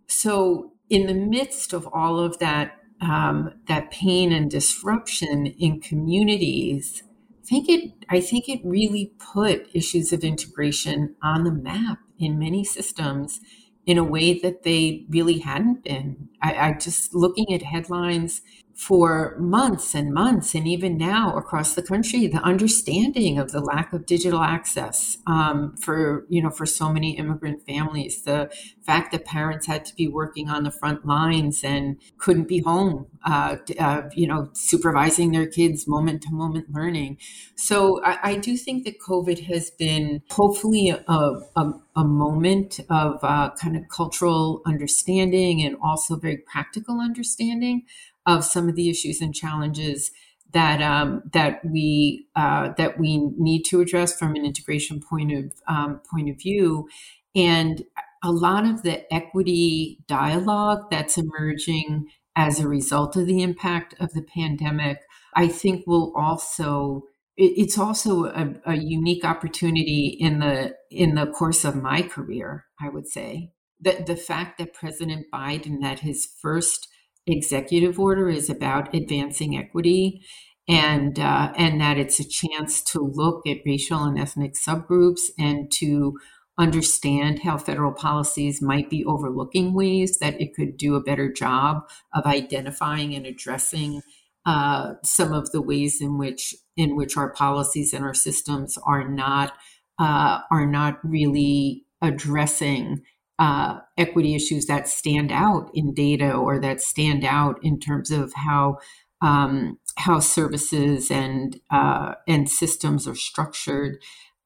So 0.08 0.74
in 0.90 1.08
the 1.08 1.14
midst 1.14 1.74
of 1.74 1.88
all 1.94 2.20
of 2.20 2.40
that 2.40 2.76
um, 3.02 3.54
that 3.68 3.92
pain 3.92 4.34
and 4.34 4.52
disruption 4.52 5.46
in 5.48 5.80
communities 5.80 7.04
think 7.50 7.70
it 7.70 7.92
I 8.10 8.22
think 8.22 8.48
it 8.48 8.62
really 8.64 9.14
put 9.34 9.68
issues 9.74 10.14
of 10.14 10.24
integration 10.24 11.16
on 11.24 11.44
the 11.44 11.52
map 11.52 12.00
in 12.20 12.40
many 12.40 12.64
systems 12.64 13.40
in 13.86 13.98
a 13.98 14.04
way 14.04 14.38
that 14.40 14.64
they 14.64 15.06
really 15.10 15.40
hadn't 15.40 15.84
been. 15.84 16.30
I, 16.44 16.54
I 16.54 16.74
just 16.74 17.16
looking 17.16 17.52
at 17.54 17.64
headlines 17.64 18.42
for 18.80 19.36
months 19.38 19.94
and 19.94 20.14
months, 20.14 20.56
and 20.56 20.66
even 20.66 20.98
now 20.98 21.36
across 21.36 21.76
the 21.76 21.84
country, 21.84 22.28
the 22.28 22.42
understanding 22.44 23.38
of 23.38 23.52
the 23.52 23.60
lack 23.60 23.92
of 23.92 24.06
digital 24.06 24.42
access 24.42 25.18
um, 25.28 25.76
for 25.76 26.26
you 26.30 26.42
know 26.42 26.50
for 26.50 26.66
so 26.66 26.90
many 26.90 27.18
immigrant 27.18 27.62
families, 27.66 28.22
the 28.22 28.50
fact 28.90 29.12
that 29.12 29.26
parents 29.26 29.68
had 29.68 29.84
to 29.86 29.94
be 29.96 30.08
working 30.08 30.50
on 30.50 30.64
the 30.64 30.72
front 30.72 31.06
lines 31.06 31.62
and 31.62 31.98
couldn't 32.18 32.48
be 32.48 32.60
home, 32.60 33.06
uh, 33.26 33.58
uh, 33.78 34.04
you 34.16 34.26
know, 34.26 34.50
supervising 34.54 35.32
their 35.32 35.46
kids 35.46 35.86
moment 35.86 36.24
to 36.24 36.32
moment 36.32 36.74
learning. 36.74 37.18
So 37.56 38.02
I, 38.04 38.18
I, 38.24 38.36
do 38.38 38.58
think 38.58 38.86
that 38.86 39.00
COVID 39.00 39.44
has 39.46 39.70
been 39.70 40.24
hopefully 40.32 40.90
a, 40.90 41.14
a, 41.56 41.74
a 41.96 42.04
moment 42.04 42.80
of 42.90 43.20
uh, 43.22 43.52
kind 43.62 43.76
of 43.76 43.90
cultural 43.90 44.62
understanding 44.66 45.62
and 45.62 45.76
also 45.84 46.16
very 46.16 46.38
practical 46.38 47.00
understanding 47.00 47.84
of 48.30 48.46
some 48.46 48.70
of 48.70 48.76
the 48.76 48.90
issues 48.90 49.22
and 49.22 49.34
challenges 49.34 50.12
that 50.54 50.82
um, 50.82 51.24
that 51.34 51.64
we 51.66 52.28
uh, 52.36 52.74
that 52.78 53.00
we 53.00 53.18
need 53.38 53.64
to 53.64 53.82
address 53.82 54.18
from 54.18 54.36
an 54.36 54.46
integration 54.46 55.00
point 55.02 55.32
of 55.32 55.54
um, 55.68 56.02
point 56.10 56.30
of 56.30 56.38
view, 56.38 56.88
and 57.36 57.84
a 58.24 58.32
lot 58.32 58.66
of 58.66 58.84
the 58.84 59.12
equity 59.14 60.00
dialogue 60.08 60.90
that's 60.92 61.18
emerging 61.18 62.10
as 62.36 62.60
a 62.60 62.68
result 62.68 63.16
of 63.16 63.26
the 63.26 63.42
impact 63.42 63.96
of 64.00 64.14
the 64.14 64.22
pandemic, 64.22 65.00
I 65.36 65.48
think 65.48 65.86
will 65.88 66.14
also 66.16 67.04
it's 67.38 67.78
also 67.78 68.26
a, 68.26 68.54
a 68.66 68.76
unique 68.76 69.24
opportunity 69.24 70.18
in 70.20 70.40
the 70.40 70.76
in 70.92 71.16
the 71.16 71.28
course 71.28 71.64
of 71.64 71.76
my 71.76 72.02
career. 72.02 72.66
I 72.82 72.90
would 72.90 73.08
say 73.08 73.52
that 73.82 74.08
the 74.08 74.18
fact 74.18 74.58
that 74.58 74.74
President 74.74 75.28
Biden 75.34 75.82
that 75.82 76.00
his 76.00 76.28
first 76.42 76.88
executive 77.32 78.00
order 78.00 78.30
is 78.30 78.50
about 78.50 78.94
advancing 78.94 79.58
equity 79.58 80.22
and 80.68 81.20
uh, 81.20 81.52
and 81.58 81.82
that 81.82 81.98
it's 81.98 82.20
a 82.20 82.28
chance 82.28 82.82
to 82.82 83.00
look 83.00 83.46
at 83.48 83.58
racial 83.66 84.04
and 84.04 84.20
ethnic 84.20 84.54
subgroups 84.54 85.22
and 85.38 85.72
to 85.72 86.18
understand 86.60 87.40
how 87.40 87.58
federal 87.58 87.94
policies 87.94 88.62
might 88.62 88.90
be 88.90 89.04
overlooking 89.06 89.74
ways 89.74 90.20
that 90.20 90.40
it 90.42 90.54
could 90.54 90.78
do 90.78 90.96
a 90.96 91.02
better 91.02 91.32
job 91.32 91.90
of 92.14 92.26
identifying 92.26 93.16
and 93.16 93.26
addressing 93.26 94.02
uh, 94.46 94.94
some 95.04 95.32
of 95.32 95.52
the 95.52 95.62
ways 95.62 96.02
in 96.02 96.18
which 96.18 96.54
in 96.76 96.96
which 96.96 97.18
our 97.18 97.32
policies 97.32 97.94
and 97.94 98.06
our 98.06 98.14
systems 98.14 98.78
are 98.86 99.08
not 99.08 99.54
uh, 100.00 100.40
are 100.52 100.66
not 100.66 101.00
really 101.04 101.86
addressing 102.02 103.02
uh, 103.40 103.80
equity 103.98 104.36
issues 104.36 104.66
that 104.66 104.88
stand 104.88 105.32
out 105.32 105.72
in 105.74 105.94
data 105.94 106.34
or 106.34 106.60
that 106.60 106.82
stand 106.82 107.24
out 107.24 107.58
in 107.64 107.80
terms 107.80 108.12
of 108.12 108.34
how 108.34 108.78
um, 109.22 109.80
how 109.98 110.20
services 110.20 111.10
and 111.10 111.60
uh, 111.72 112.16
and 112.28 112.50
systems 112.50 113.08
are 113.08 113.16
structured. 113.16 113.98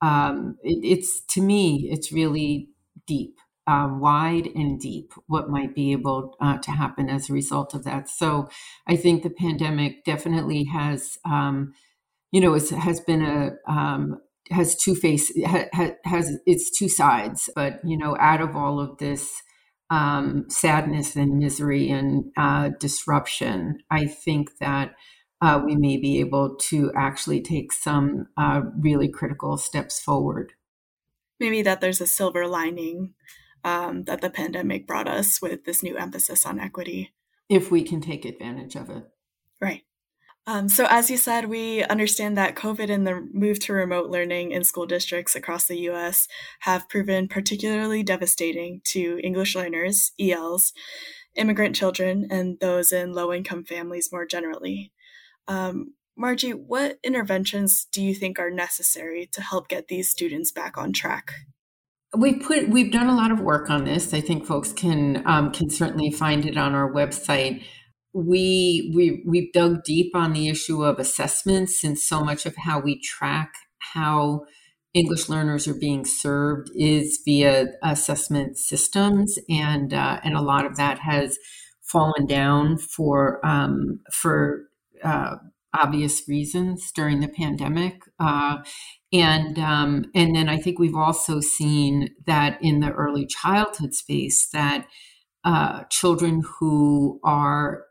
Um, 0.02 0.58
it, 0.64 0.80
it's 0.84 1.22
to 1.32 1.42
me, 1.42 1.90
it's 1.92 2.12
really 2.12 2.70
deep, 3.08 3.38
um, 3.66 4.00
wide 4.00 4.48
and 4.54 4.80
deep. 4.80 5.14
What 5.26 5.50
might 5.50 5.74
be 5.74 5.92
able 5.92 6.36
uh, 6.40 6.60
to 6.60 6.72
happen 6.72 7.10
as 7.10 7.30
a 7.30 7.34
result 7.34 7.74
of 7.74 7.84
that? 7.86 8.10
So, 8.10 8.48
I 8.88 8.96
think 8.96 9.24
the 9.24 9.30
pandemic 9.32 10.06
definitely 10.06 10.66
has, 10.66 11.18
um, 11.26 11.74
you 12.32 12.42
know, 12.42 12.54
has 12.54 13.00
been 13.00 13.24
a 13.24 13.72
um, 13.72 14.20
has 14.52 14.76
two 14.76 14.96
face 14.96 15.32
ha, 15.46 15.66
has 16.04 16.38
its 16.46 16.70
two 16.70 16.90
sides 16.90 17.50
but 17.56 17.80
you 17.84 17.98
know 17.98 18.18
out 18.20 18.42
of 18.42 18.56
all 18.56 18.80
of 18.80 18.98
this 18.98 19.42
um, 19.90 20.46
sadness 20.50 21.16
and 21.16 21.38
misery 21.38 21.90
and 21.90 22.26
uh, 22.38 22.70
disruption 22.80 23.80
i 23.90 24.06
think 24.06 24.58
that 24.60 24.96
uh, 25.44 25.62
we 25.64 25.76
may 25.76 25.98
be 25.98 26.22
able 26.22 26.56
to 26.56 26.90
actually 26.96 27.42
take 27.42 27.74
some 27.74 28.28
uh, 28.38 28.62
really 28.80 29.10
critical 29.10 29.58
steps 29.58 30.00
forward. 30.00 30.54
Maybe 31.38 31.62
that 31.64 31.82
there's 31.82 32.00
a 32.00 32.08
silver 32.08 32.48
lining 32.48 33.14
um, 33.66 34.06
that 34.06 34.22
the 34.22 34.30
pandemic 34.30 34.88
brought 34.88 35.10
us 35.10 35.42
with 35.42 35.66
this 35.66 35.84
new 35.84 35.98
emphasis 35.98 36.46
on 36.46 36.62
equity. 36.62 37.12
If 37.50 37.72
we 37.72 37.84
can 37.84 38.00
take 38.00 38.24
advantage 38.24 38.76
of 38.76 38.90
it. 38.90 39.04
Right 39.60 39.84
um, 40.46 40.68
so, 40.68 40.86
as 40.90 41.10
you 41.10 41.16
said, 41.16 41.46
we 41.46 41.84
understand 41.84 42.38
that 42.38 42.56
COVID 42.56 42.90
and 42.90 43.08
the 43.08 43.26
move 43.32 43.60
to 43.60 43.74
remote 43.74 44.10
learning 44.10 44.52
in 44.52 44.66
school 44.66 44.86
districts 44.86 45.36
across 45.36 45.66
the 45.66 45.80
US 45.90 46.28
have 46.62 46.90
proven 46.90 47.30
particularly 47.30 48.04
devastating 48.04 48.82
to 48.86 49.20
English 49.24 49.56
learners, 49.56 50.12
ELs, 50.20 50.74
immigrant 51.36 51.76
children, 51.76 52.28
and 52.30 52.60
those 52.60 52.92
in 52.92 53.14
low 53.14 53.32
income 53.32 53.64
families 53.64 54.10
more 54.12 54.26
generally. 54.26 54.92
Um, 55.48 55.94
Margie, 56.18 56.54
what 56.54 57.00
interventions 57.04 57.88
do 57.92 58.04
you 58.04 58.14
think 58.14 58.38
are 58.38 58.52
necessary 58.52 59.30
to 59.32 59.42
help 59.42 59.70
get 59.70 59.88
these 59.88 60.10
students 60.10 60.52
back 60.52 60.78
on 60.78 60.92
track? 60.92 61.32
We've 62.16 62.42
put 62.42 62.70
we've 62.70 62.92
done 62.92 63.08
a 63.08 63.16
lot 63.16 63.32
of 63.32 63.40
work 63.40 63.70
on 63.70 63.86
this. 63.86 64.14
I 64.14 64.22
think 64.22 64.46
folks 64.46 64.74
can 64.74 65.24
um, 65.26 65.52
can 65.52 65.70
certainly 65.70 66.12
find 66.12 66.46
it 66.46 66.58
on 66.58 66.76
our 66.76 66.92
website 66.92 67.64
we 68.14 68.92
we 68.96 69.24
we've 69.26 69.52
dug 69.54 69.84
deep 69.84 70.16
on 70.16 70.34
the 70.34 70.48
issue 70.48 70.84
of 70.84 71.00
assessments 71.00 71.80
since 71.80 72.04
so 72.04 72.24
much 72.24 72.46
of 72.46 72.56
how 72.56 72.80
we 72.80 73.00
track 73.00 73.54
how 73.94 74.46
English 74.94 75.28
learners 75.28 75.68
are 75.68 75.74
being 75.74 76.06
served 76.06 76.70
is 76.76 77.20
via 77.26 77.68
assessment 77.82 78.58
systems, 78.58 79.40
and 79.50 79.94
uh, 79.94 80.20
and 80.24 80.36
a 80.36 80.42
lot 80.42 80.66
of 80.66 80.78
that 80.78 81.00
has 81.00 81.38
fallen 81.82 82.26
down 82.28 82.78
for 82.78 83.44
um, 83.46 84.00
for 84.12 84.66
uh, 85.04 85.36
obvious 85.74 86.28
reasons 86.28 86.92
during 86.92 87.20
the 87.20 87.28
pandemic. 87.28 88.04
Uh, 88.20 88.58
and 89.12 89.58
um, 89.58 90.06
and 90.14 90.36
then 90.36 90.48
I 90.48 90.58
think 90.58 90.78
we've 90.78 90.96
also 90.96 91.40
seen 91.40 92.10
that 92.28 92.60
in 92.62 92.80
the 92.80 92.92
early 92.92 93.26
childhood 93.26 93.96
space 93.96 94.48
that 94.54 94.86
uh, 95.44 95.84
children 95.90 96.44
who 96.60 97.20
are 97.24 97.86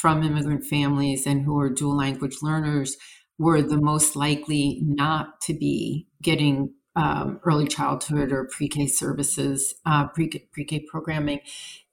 from 0.00 0.22
immigrant 0.22 0.64
families 0.64 1.26
and 1.26 1.42
who 1.44 1.58
are 1.58 1.70
dual 1.70 1.96
language 1.96 2.36
learners 2.42 2.96
were 3.38 3.62
the 3.62 3.80
most 3.80 4.16
likely 4.16 4.80
not 4.82 5.40
to 5.40 5.54
be 5.54 6.06
getting 6.22 6.72
um, 6.96 7.40
early 7.44 7.66
childhood 7.66 8.30
or 8.30 8.48
pre-K 8.52 8.86
services, 8.86 9.74
uh, 9.84 10.06
pre- 10.08 10.48
pre-K 10.52 10.86
programming, 10.88 11.40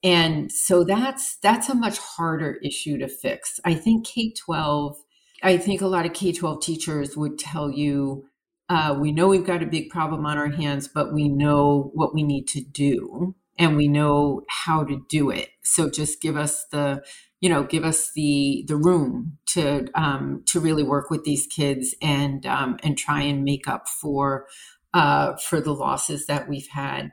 and 0.03 0.51
so 0.51 0.83
that's 0.83 1.37
that's 1.37 1.69
a 1.69 1.75
much 1.75 1.97
harder 1.97 2.59
issue 2.63 2.97
to 2.99 3.07
fix. 3.07 3.59
I 3.65 3.73
think 3.73 4.05
K 4.05 4.33
twelve. 4.33 4.97
I 5.43 5.57
think 5.57 5.81
a 5.81 5.87
lot 5.87 6.05
of 6.05 6.13
K 6.13 6.31
twelve 6.31 6.61
teachers 6.61 7.17
would 7.17 7.39
tell 7.39 7.71
you, 7.71 8.25
uh, 8.69 8.95
we 8.99 9.11
know 9.11 9.27
we've 9.27 9.45
got 9.45 9.63
a 9.63 9.67
big 9.67 9.89
problem 9.89 10.25
on 10.25 10.37
our 10.37 10.51
hands, 10.51 10.87
but 10.87 11.13
we 11.13 11.27
know 11.27 11.91
what 11.95 12.13
we 12.13 12.21
need 12.21 12.47
to 12.49 12.61
do, 12.61 13.35
and 13.57 13.75
we 13.75 13.87
know 13.87 14.41
how 14.49 14.83
to 14.83 15.01
do 15.09 15.31
it. 15.31 15.49
So 15.63 15.89
just 15.89 16.21
give 16.21 16.37
us 16.37 16.65
the 16.71 17.03
you 17.41 17.49
know 17.49 17.63
give 17.63 17.83
us 17.83 18.11
the 18.13 18.63
the 18.67 18.77
room 18.77 19.37
to 19.47 19.87
um, 19.95 20.43
to 20.45 20.59
really 20.59 20.83
work 20.83 21.09
with 21.09 21.25
these 21.25 21.47
kids 21.47 21.93
and 22.01 22.45
um, 22.45 22.77
and 22.83 22.97
try 22.97 23.21
and 23.21 23.43
make 23.43 23.67
up 23.67 23.89
for 23.89 24.45
uh, 24.93 25.35
for 25.37 25.59
the 25.59 25.73
losses 25.73 26.27
that 26.27 26.47
we've 26.47 26.69
had. 26.69 27.11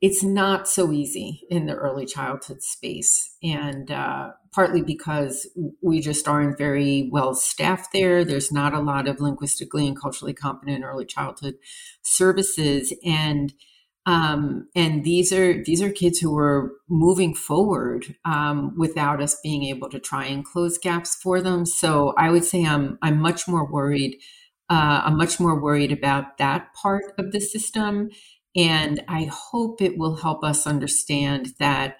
It's 0.00 0.22
not 0.22 0.68
so 0.68 0.92
easy 0.92 1.46
in 1.48 1.66
the 1.66 1.74
early 1.74 2.04
childhood 2.04 2.62
space, 2.62 3.36
and 3.42 3.90
uh, 3.90 4.32
partly 4.52 4.82
because 4.82 5.48
we 5.82 6.00
just 6.00 6.28
aren't 6.28 6.58
very 6.58 7.08
well 7.10 7.34
staffed 7.34 7.92
there. 7.92 8.24
There's 8.24 8.52
not 8.52 8.74
a 8.74 8.80
lot 8.80 9.08
of 9.08 9.20
linguistically 9.20 9.88
and 9.88 9.98
culturally 10.00 10.34
competent 10.34 10.84
early 10.84 11.06
childhood 11.06 11.54
services, 12.02 12.92
and 13.04 13.54
um, 14.06 14.68
and 14.74 15.02
these 15.02 15.32
are 15.32 15.62
these 15.64 15.80
are 15.80 15.90
kids 15.90 16.18
who 16.18 16.36
are 16.38 16.72
moving 16.88 17.34
forward 17.34 18.14
um, 18.24 18.74
without 18.76 19.22
us 19.22 19.38
being 19.42 19.64
able 19.64 19.88
to 19.88 19.98
try 19.98 20.26
and 20.26 20.44
close 20.44 20.76
gaps 20.76 21.14
for 21.14 21.40
them. 21.40 21.64
So 21.64 22.12
I 22.18 22.30
would 22.30 22.44
say 22.44 22.64
I'm 22.64 22.98
I'm 23.00 23.18
much 23.18 23.48
more 23.48 23.70
worried. 23.70 24.18
Uh, 24.68 25.02
I'm 25.04 25.16
much 25.16 25.40
more 25.40 25.60
worried 25.60 25.92
about 25.92 26.38
that 26.38 26.68
part 26.74 27.14
of 27.18 27.32
the 27.32 27.40
system, 27.40 28.10
and 28.54 29.02
I 29.08 29.30
hope 29.32 29.80
it 29.80 29.96
will 29.96 30.16
help 30.16 30.44
us 30.44 30.66
understand 30.66 31.54
that 31.58 31.96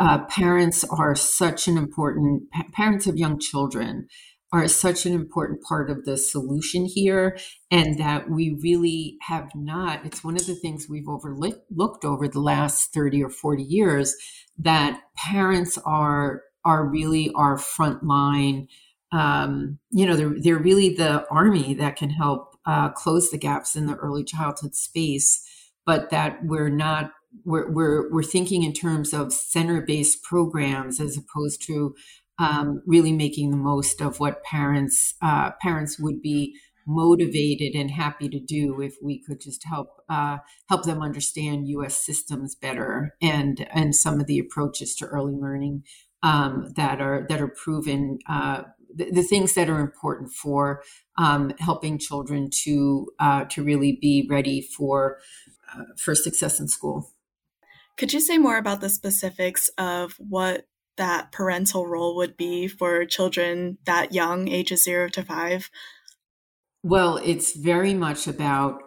uh, 0.00 0.24
parents 0.26 0.84
are 0.84 1.14
such 1.14 1.68
an 1.68 1.76
important 1.76 2.44
parents 2.72 3.06
of 3.06 3.16
young 3.16 3.38
children 3.38 4.08
are 4.52 4.66
such 4.68 5.04
an 5.04 5.12
important 5.12 5.62
part 5.62 5.90
of 5.90 6.04
the 6.04 6.16
solution 6.16 6.86
here 6.86 7.38
and 7.70 7.98
that 7.98 8.30
we 8.30 8.58
really 8.62 9.16
have 9.22 9.50
not 9.54 10.04
it's 10.04 10.24
one 10.24 10.36
of 10.36 10.46
the 10.46 10.54
things 10.54 10.86
we've 10.88 11.08
overlooked 11.08 12.04
over 12.04 12.26
the 12.28 12.40
last 12.40 12.92
30 12.92 13.22
or 13.22 13.30
40 13.30 13.62
years 13.62 14.14
that 14.58 15.00
parents 15.16 15.78
are 15.84 16.42
are 16.64 16.86
really 16.86 17.30
our 17.34 17.58
front 17.58 18.02
line 18.02 18.68
um, 19.12 19.78
you 19.90 20.06
know 20.06 20.16
they're, 20.16 20.34
they're 20.40 20.58
really 20.58 20.94
the 20.94 21.26
army 21.30 21.74
that 21.74 21.96
can 21.96 22.10
help 22.10 22.56
uh, 22.66 22.90
close 22.90 23.30
the 23.30 23.38
gaps 23.38 23.76
in 23.76 23.86
the 23.86 23.96
early 23.96 24.24
childhood 24.24 24.74
space 24.74 25.44
but 25.86 26.10
that 26.10 26.44
we're 26.44 26.68
not 26.68 27.12
we're, 27.44 27.70
we're, 27.70 28.10
we're 28.10 28.22
thinking 28.22 28.62
in 28.62 28.72
terms 28.72 29.12
of 29.12 29.32
center 29.32 29.80
based 29.80 30.22
programs 30.22 31.00
as 31.00 31.16
opposed 31.16 31.62
to 31.66 31.94
um, 32.38 32.82
really 32.86 33.12
making 33.12 33.50
the 33.50 33.56
most 33.56 34.00
of 34.00 34.20
what 34.20 34.42
parents 34.44 35.14
uh, 35.22 35.52
parents 35.60 35.98
would 35.98 36.22
be 36.22 36.56
motivated 36.86 37.74
and 37.74 37.90
happy 37.90 38.30
to 38.30 38.40
do 38.40 38.80
if 38.80 38.94
we 39.02 39.22
could 39.22 39.40
just 39.40 39.64
help 39.64 40.02
uh, 40.08 40.38
help 40.68 40.84
them 40.84 41.02
understand 41.02 41.68
U.S. 41.68 42.04
systems 42.04 42.54
better 42.54 43.14
and 43.20 43.66
and 43.70 43.94
some 43.94 44.20
of 44.20 44.26
the 44.26 44.38
approaches 44.38 44.94
to 44.96 45.06
early 45.06 45.34
learning 45.34 45.84
um, 46.22 46.72
that 46.76 47.00
are 47.00 47.26
that 47.28 47.40
are 47.40 47.48
proven 47.48 48.18
uh, 48.28 48.62
the, 48.94 49.22
things 49.22 49.54
that 49.54 49.68
are 49.68 49.80
important 49.80 50.32
for 50.32 50.82
um, 51.18 51.52
helping 51.58 51.98
children 51.98 52.48
to 52.64 53.08
uh, 53.18 53.44
to 53.44 53.62
really 53.62 53.98
be 54.00 54.26
ready 54.30 54.60
for 54.60 55.18
uh, 55.74 55.84
for 55.96 56.14
success 56.14 56.58
in 56.58 56.68
school. 56.68 57.12
Could 57.96 58.12
you 58.12 58.20
say 58.20 58.38
more 58.38 58.56
about 58.56 58.80
the 58.80 58.88
specifics 58.88 59.68
of 59.76 60.14
what 60.18 60.66
that 60.98 61.32
parental 61.32 61.86
role 61.86 62.14
would 62.16 62.36
be 62.36 62.68
for 62.68 63.06
children 63.06 63.78
that 63.86 64.12
young, 64.12 64.48
ages 64.48 64.84
zero 64.84 65.08
to 65.08 65.22
five? 65.22 65.70
Well, 66.82 67.16
it's 67.24 67.56
very 67.56 67.94
much 67.94 68.26
about 68.26 68.82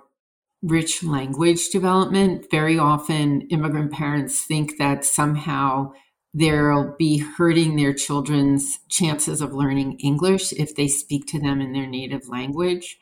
rich 0.61 1.03
language 1.03 1.69
development. 1.69 2.45
Very 2.51 2.77
often, 2.77 3.41
immigrant 3.49 3.91
parents 3.91 4.41
think 4.45 4.77
that 4.77 5.03
somehow 5.03 5.93
they'll 6.33 6.95
be 6.97 7.17
hurting 7.17 7.75
their 7.75 7.93
children's 7.93 8.79
chances 8.87 9.41
of 9.41 9.53
learning 9.53 9.99
English 9.99 10.53
if 10.53 10.75
they 10.75 10.87
speak 10.87 11.27
to 11.27 11.39
them 11.39 11.59
in 11.59 11.73
their 11.73 11.87
native 11.87 12.29
language. 12.29 12.97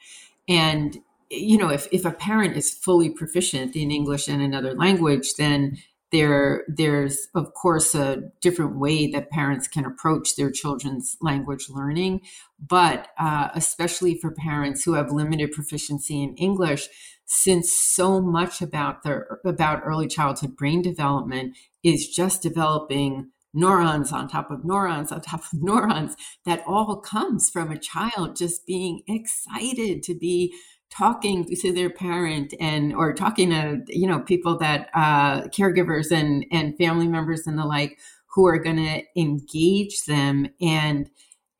And, 0.47 0.97
you 1.29 1.57
know, 1.57 1.69
if, 1.69 1.87
if 1.91 2.05
a 2.05 2.11
parent 2.11 2.57
is 2.57 2.73
fully 2.73 3.09
proficient 3.09 3.75
in 3.75 3.91
English 3.91 4.27
and 4.27 4.41
another 4.41 4.73
language, 4.73 5.35
then 5.37 5.77
there 6.11 6.63
there's 6.67 7.27
of 7.35 7.53
course 7.53 7.93
a 7.93 8.23
different 8.41 8.77
way 8.77 9.07
that 9.07 9.29
parents 9.29 9.67
can 9.67 9.85
approach 9.85 10.35
their 10.35 10.51
children's 10.51 11.17
language 11.21 11.67
learning. 11.69 12.21
But 12.59 13.07
uh, 13.17 13.49
especially 13.53 14.15
for 14.15 14.31
parents 14.31 14.83
who 14.83 14.93
have 14.93 15.11
limited 15.11 15.51
proficiency 15.51 16.21
in 16.21 16.35
english 16.35 16.87
since 17.25 17.71
so 17.71 18.19
much 18.19 18.59
about 18.59 19.03
their 19.03 19.39
about 19.45 19.83
early 19.85 20.07
childhood 20.07 20.57
brain 20.57 20.81
development 20.81 21.55
is 21.83 22.09
just 22.09 22.41
developing 22.41 23.29
neurons 23.53 24.11
on 24.11 24.27
top 24.27 24.49
of 24.49 24.65
neurons 24.65 25.11
on 25.11 25.21
top 25.21 25.41
of 25.41 25.61
neurons 25.61 26.15
that 26.45 26.63
all 26.67 26.97
comes 26.97 27.49
from 27.49 27.71
a 27.71 27.77
child 27.77 28.35
just 28.35 28.65
being 28.65 29.01
excited 29.07 30.01
to 30.03 30.15
be 30.15 30.53
talking 30.89 31.45
to 31.45 31.71
their 31.71 31.89
parent 31.89 32.53
and 32.59 32.93
or 32.93 33.13
talking 33.13 33.49
to 33.49 33.81
you 33.87 34.07
know 34.07 34.19
people 34.19 34.57
that 34.57 34.89
uh, 34.93 35.41
caregivers 35.47 36.11
and 36.11 36.45
and 36.51 36.77
family 36.77 37.07
members 37.07 37.45
and 37.47 37.57
the 37.57 37.65
like 37.65 37.99
who 38.27 38.47
are 38.47 38.59
going 38.59 38.77
to 38.77 39.03
engage 39.19 40.05
them 40.05 40.47
and 40.61 41.09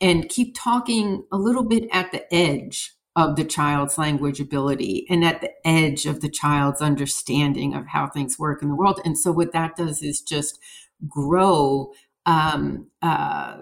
and 0.02 0.30
keep 0.30 0.56
talking 0.56 1.24
a 1.32 1.38
little 1.38 1.64
bit 1.64 1.88
at 1.92 2.12
the 2.12 2.34
edge 2.34 2.94
of 3.16 3.36
the 3.36 3.44
child's 3.44 3.98
language 3.98 4.40
ability 4.40 5.06
and 5.10 5.26
at 5.26 5.42
the 5.42 5.52
edge 5.68 6.06
of 6.06 6.22
the 6.22 6.30
child's 6.30 6.82
understanding 6.82 7.74
of 7.74 7.88
how 7.88 8.08
things 8.08 8.40
work 8.40 8.62
in 8.62 8.70
the 8.70 8.76
world. 8.76 9.02
And 9.04 9.18
so 9.18 9.32
what 9.32 9.52
that 9.52 9.76
does 9.76 10.02
is 10.02 10.22
just 10.22 10.60
grow 11.08 11.92
um, 12.26 12.88
uh, 13.02 13.58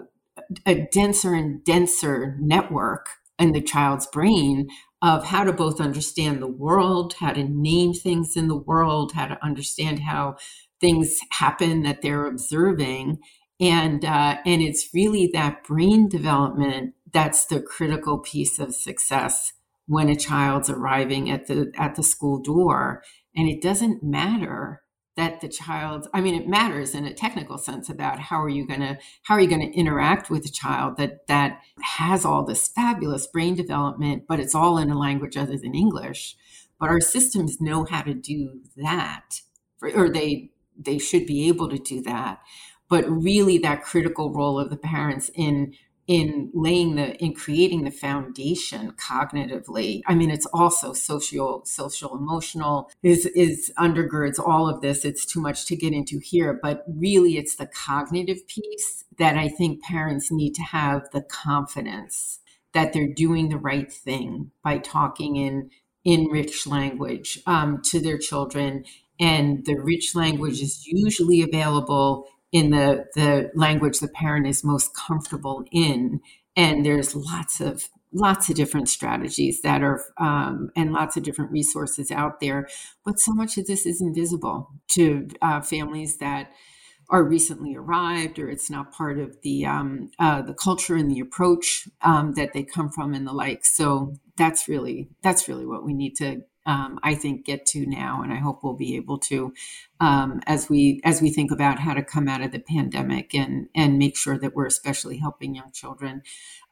a 0.64 0.86
denser 0.92 1.34
and 1.34 1.64
denser 1.64 2.36
network 2.38 3.08
in 3.38 3.52
the 3.52 3.60
child's 3.60 4.06
brain 4.06 4.68
of 5.00 5.24
how 5.24 5.44
to 5.44 5.52
both 5.52 5.80
understand 5.80 6.42
the 6.42 6.48
world, 6.48 7.14
how 7.20 7.32
to 7.32 7.44
name 7.44 7.94
things 7.94 8.36
in 8.36 8.48
the 8.48 8.56
world, 8.56 9.12
how 9.12 9.26
to 9.26 9.44
understand 9.44 10.00
how 10.00 10.36
things 10.80 11.18
happen 11.30 11.82
that 11.82 12.02
they're 12.02 12.26
observing. 12.26 13.18
And, 13.60 14.04
uh, 14.04 14.38
and 14.44 14.62
it's 14.62 14.88
really 14.92 15.30
that 15.32 15.64
brain 15.64 16.08
development 16.08 16.94
that's 17.12 17.46
the 17.46 17.60
critical 17.60 18.18
piece 18.18 18.58
of 18.58 18.74
success 18.74 19.52
when 19.86 20.08
a 20.08 20.16
child's 20.16 20.68
arriving 20.68 21.30
at 21.30 21.46
the, 21.46 21.72
at 21.78 21.94
the 21.94 22.02
school 22.02 22.40
door. 22.40 23.02
And 23.34 23.48
it 23.48 23.62
doesn't 23.62 24.02
matter 24.02 24.82
that 25.18 25.40
the 25.40 25.48
child 25.48 26.08
i 26.14 26.20
mean 26.20 26.34
it 26.34 26.48
matters 26.48 26.94
in 26.94 27.04
a 27.04 27.12
technical 27.12 27.58
sense 27.58 27.90
about 27.90 28.18
how 28.18 28.40
are 28.40 28.48
you 28.48 28.66
going 28.66 28.80
to 28.80 28.96
how 29.24 29.34
are 29.34 29.40
you 29.40 29.48
going 29.48 29.60
to 29.60 29.76
interact 29.76 30.30
with 30.30 30.46
a 30.46 30.50
child 30.50 30.96
that 30.96 31.26
that 31.26 31.60
has 31.82 32.24
all 32.24 32.44
this 32.44 32.68
fabulous 32.68 33.26
brain 33.26 33.54
development 33.54 34.22
but 34.28 34.38
it's 34.38 34.54
all 34.54 34.78
in 34.78 34.90
a 34.90 34.98
language 34.98 35.36
other 35.36 35.58
than 35.58 35.74
english. 35.74 36.36
But 36.78 36.90
our 36.90 37.00
systems 37.00 37.60
know 37.60 37.84
how 37.84 38.02
to 38.02 38.14
do 38.14 38.60
that 38.76 39.40
or 39.82 40.08
they 40.08 40.50
they 40.78 40.98
should 40.98 41.26
be 41.26 41.48
able 41.48 41.68
to 41.68 41.78
do 41.78 42.00
that. 42.02 42.40
But 42.88 43.08
really 43.10 43.58
that 43.58 43.82
critical 43.82 44.32
role 44.32 44.58
of 44.58 44.70
the 44.70 44.76
parents 44.76 45.30
in 45.34 45.74
in 46.08 46.50
laying 46.54 46.96
the 46.96 47.14
in 47.22 47.34
creating 47.34 47.84
the 47.84 47.90
foundation 47.92 48.92
cognitively. 48.92 50.00
I 50.06 50.14
mean 50.16 50.30
it's 50.30 50.46
also 50.52 50.92
social 50.92 51.64
social 51.64 52.16
emotional 52.16 52.90
is 53.02 53.26
is 53.26 53.70
undergirds 53.78 54.40
all 54.40 54.68
of 54.68 54.80
this. 54.80 55.04
It's 55.04 55.24
too 55.24 55.40
much 55.40 55.66
to 55.66 55.76
get 55.76 55.92
into 55.92 56.18
here 56.18 56.58
but 56.60 56.84
really 56.88 57.36
it's 57.36 57.56
the 57.56 57.66
cognitive 57.66 58.46
piece 58.48 59.04
that 59.18 59.36
i 59.36 59.48
think 59.48 59.82
parents 59.82 60.30
need 60.30 60.54
to 60.54 60.62
have 60.62 61.02
the 61.12 61.22
confidence 61.22 62.40
that 62.72 62.92
they're 62.92 63.12
doing 63.12 63.48
the 63.48 63.58
right 63.58 63.92
thing 63.92 64.50
by 64.62 64.78
talking 64.78 65.36
in 65.36 65.70
in 66.04 66.26
rich 66.26 66.66
language 66.66 67.38
um, 67.46 67.82
to 67.82 68.00
their 68.00 68.18
children. 68.18 68.84
And 69.20 69.64
the 69.66 69.74
rich 69.74 70.14
language 70.14 70.62
is 70.62 70.86
usually 70.86 71.42
available 71.42 72.28
in 72.52 72.70
the 72.70 73.06
the 73.14 73.50
language 73.54 74.00
the 74.00 74.08
parent 74.08 74.46
is 74.46 74.64
most 74.64 74.94
comfortable 74.94 75.64
in. 75.70 76.20
And 76.56 76.84
there's 76.84 77.14
lots 77.14 77.60
of 77.60 77.88
lots 78.12 78.48
of 78.48 78.56
different 78.56 78.88
strategies 78.88 79.60
that 79.62 79.82
are 79.82 80.02
um, 80.18 80.70
and 80.74 80.92
lots 80.92 81.16
of 81.16 81.22
different 81.22 81.52
resources 81.52 82.10
out 82.10 82.40
there. 82.40 82.68
But 83.04 83.20
so 83.20 83.32
much 83.32 83.58
of 83.58 83.66
this 83.66 83.86
is 83.86 84.00
invisible 84.00 84.70
to 84.88 85.28
uh, 85.42 85.60
families 85.60 86.16
that 86.18 86.50
are 87.10 87.24
recently 87.24 87.74
arrived 87.74 88.38
or 88.38 88.50
it's 88.50 88.68
not 88.68 88.92
part 88.92 89.18
of 89.18 89.40
the 89.42 89.64
um, 89.64 90.10
uh, 90.18 90.42
the 90.42 90.54
culture 90.54 90.96
and 90.96 91.10
the 91.10 91.20
approach 91.20 91.88
um, 92.02 92.34
that 92.34 92.52
they 92.52 92.62
come 92.62 92.90
from 92.90 93.14
and 93.14 93.26
the 93.26 93.32
like. 93.32 93.64
So 93.64 94.14
that's 94.36 94.68
really 94.68 95.08
that's 95.22 95.48
really 95.48 95.66
what 95.66 95.84
we 95.84 95.94
need 95.94 96.16
to 96.16 96.42
um, 96.68 97.00
I 97.02 97.14
think 97.14 97.46
get 97.46 97.64
to 97.68 97.86
now, 97.86 98.20
and 98.22 98.30
I 98.30 98.36
hope 98.36 98.62
we'll 98.62 98.74
be 98.74 98.96
able 98.96 99.18
to 99.20 99.54
um, 100.00 100.40
as 100.46 100.68
we 100.68 101.00
as 101.04 101.20
we 101.20 101.30
think 101.30 101.50
about 101.50 101.80
how 101.80 101.94
to 101.94 102.02
come 102.02 102.28
out 102.28 102.42
of 102.42 102.52
the 102.52 102.60
pandemic 102.60 103.34
and 103.34 103.68
and 103.74 103.98
make 103.98 104.16
sure 104.16 104.38
that 104.38 104.54
we're 104.54 104.66
especially 104.66 105.18
helping 105.18 105.54
young 105.54 105.72
children. 105.72 106.22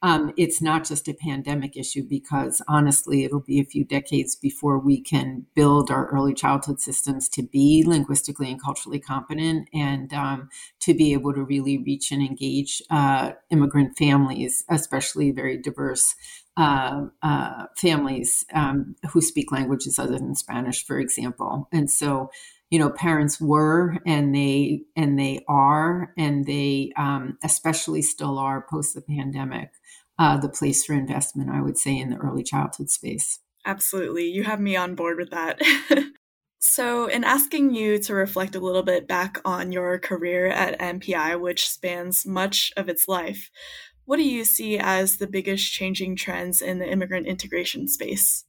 Um, 0.03 0.33
it's 0.37 0.61
not 0.61 0.85
just 0.85 1.09
a 1.09 1.15
pandemic 1.15 1.77
issue 1.77 2.03
because 2.09 2.62
honestly, 2.69 3.25
it'll 3.25 3.41
be 3.41 3.61
a 3.61 3.65
few 3.65 3.85
decades 3.85 4.37
before 4.37 4.79
we 4.79 5.01
can 5.01 5.47
build 5.55 5.91
our 5.91 6.07
early 6.09 6.35
childhood 6.35 6.81
systems 6.81 7.29
to 7.31 7.43
be 7.43 7.83
linguistically 7.85 8.51
and 8.51 8.62
culturally 8.62 9.01
competent 9.01 9.69
and 9.73 10.12
um, 10.12 10.51
to 10.81 10.95
be 10.95 11.15
able 11.15 11.33
to 11.33 11.43
really 11.43 11.79
reach 11.79 12.12
and 12.12 12.23
engage 12.23 12.83
uh, 12.91 13.33
immigrant 13.51 13.97
families, 13.97 14.65
especially 14.69 15.31
very 15.31 15.57
diverse 15.57 16.15
uh, 16.59 17.07
uh, 17.23 17.67
families 17.77 18.45
um, 18.55 18.97
who 19.11 19.21
speak 19.21 19.53
languages 19.53 19.99
other 19.99 20.19
than 20.19 20.35
Spanish, 20.35 20.85
for 20.87 20.99
example. 20.99 21.69
And 21.73 21.91
so, 21.91 22.31
you 22.71 22.79
know, 22.79 22.91
parents 22.91 23.41
were 23.41 23.99
and 24.07 24.35
they 24.35 24.83
and 24.97 25.19
they 25.19 25.45
are 25.49 26.13
and 26.17 26.47
they 26.47 26.93
um, 26.97 27.39
especially 27.45 28.03
still 28.03 28.39
are 28.39 28.67
post 28.69 28.95
the 28.95 29.03
pandemic 29.03 29.71
uh, 30.19 30.37
the 30.37 30.49
place 30.49 30.85
for 30.85 30.95
investment. 30.95 31.51
I 31.51 31.61
would 31.61 31.79
say 31.79 31.99
in 31.99 32.11
the 32.11 32.17
early 32.17 32.43
childhood 32.43 32.91
space. 32.91 33.41
Absolutely, 33.65 34.27
you 34.27 34.45
have 34.45 34.61
me 34.61 34.77
on 34.77 34.95
board 34.95 35.19
with 35.19 35.31
that. 35.31 35.61
So, 36.69 37.07
in 37.07 37.23
asking 37.23 37.75
you 37.75 37.99
to 38.01 38.15
reflect 38.15 38.57
a 38.57 38.61
little 38.61 38.83
bit 38.83 39.07
back 39.07 39.41
on 39.45 39.73
your 39.73 39.99
career 39.99 40.49
at 40.49 40.79
MPI, 40.81 41.41
which 41.41 41.69
spans 41.69 42.27
much 42.27 42.73
of 42.77 42.89
its 42.89 43.07
life, 43.07 43.51
what 44.05 44.17
do 44.17 44.25
you 44.25 44.45
see 44.45 44.79
as 44.79 45.19
the 45.19 45.27
biggest 45.27 45.71
changing 45.73 46.17
trends 46.17 46.61
in 46.61 46.79
the 46.79 46.91
immigrant 46.91 47.27
integration 47.27 47.87
space? 47.89 48.46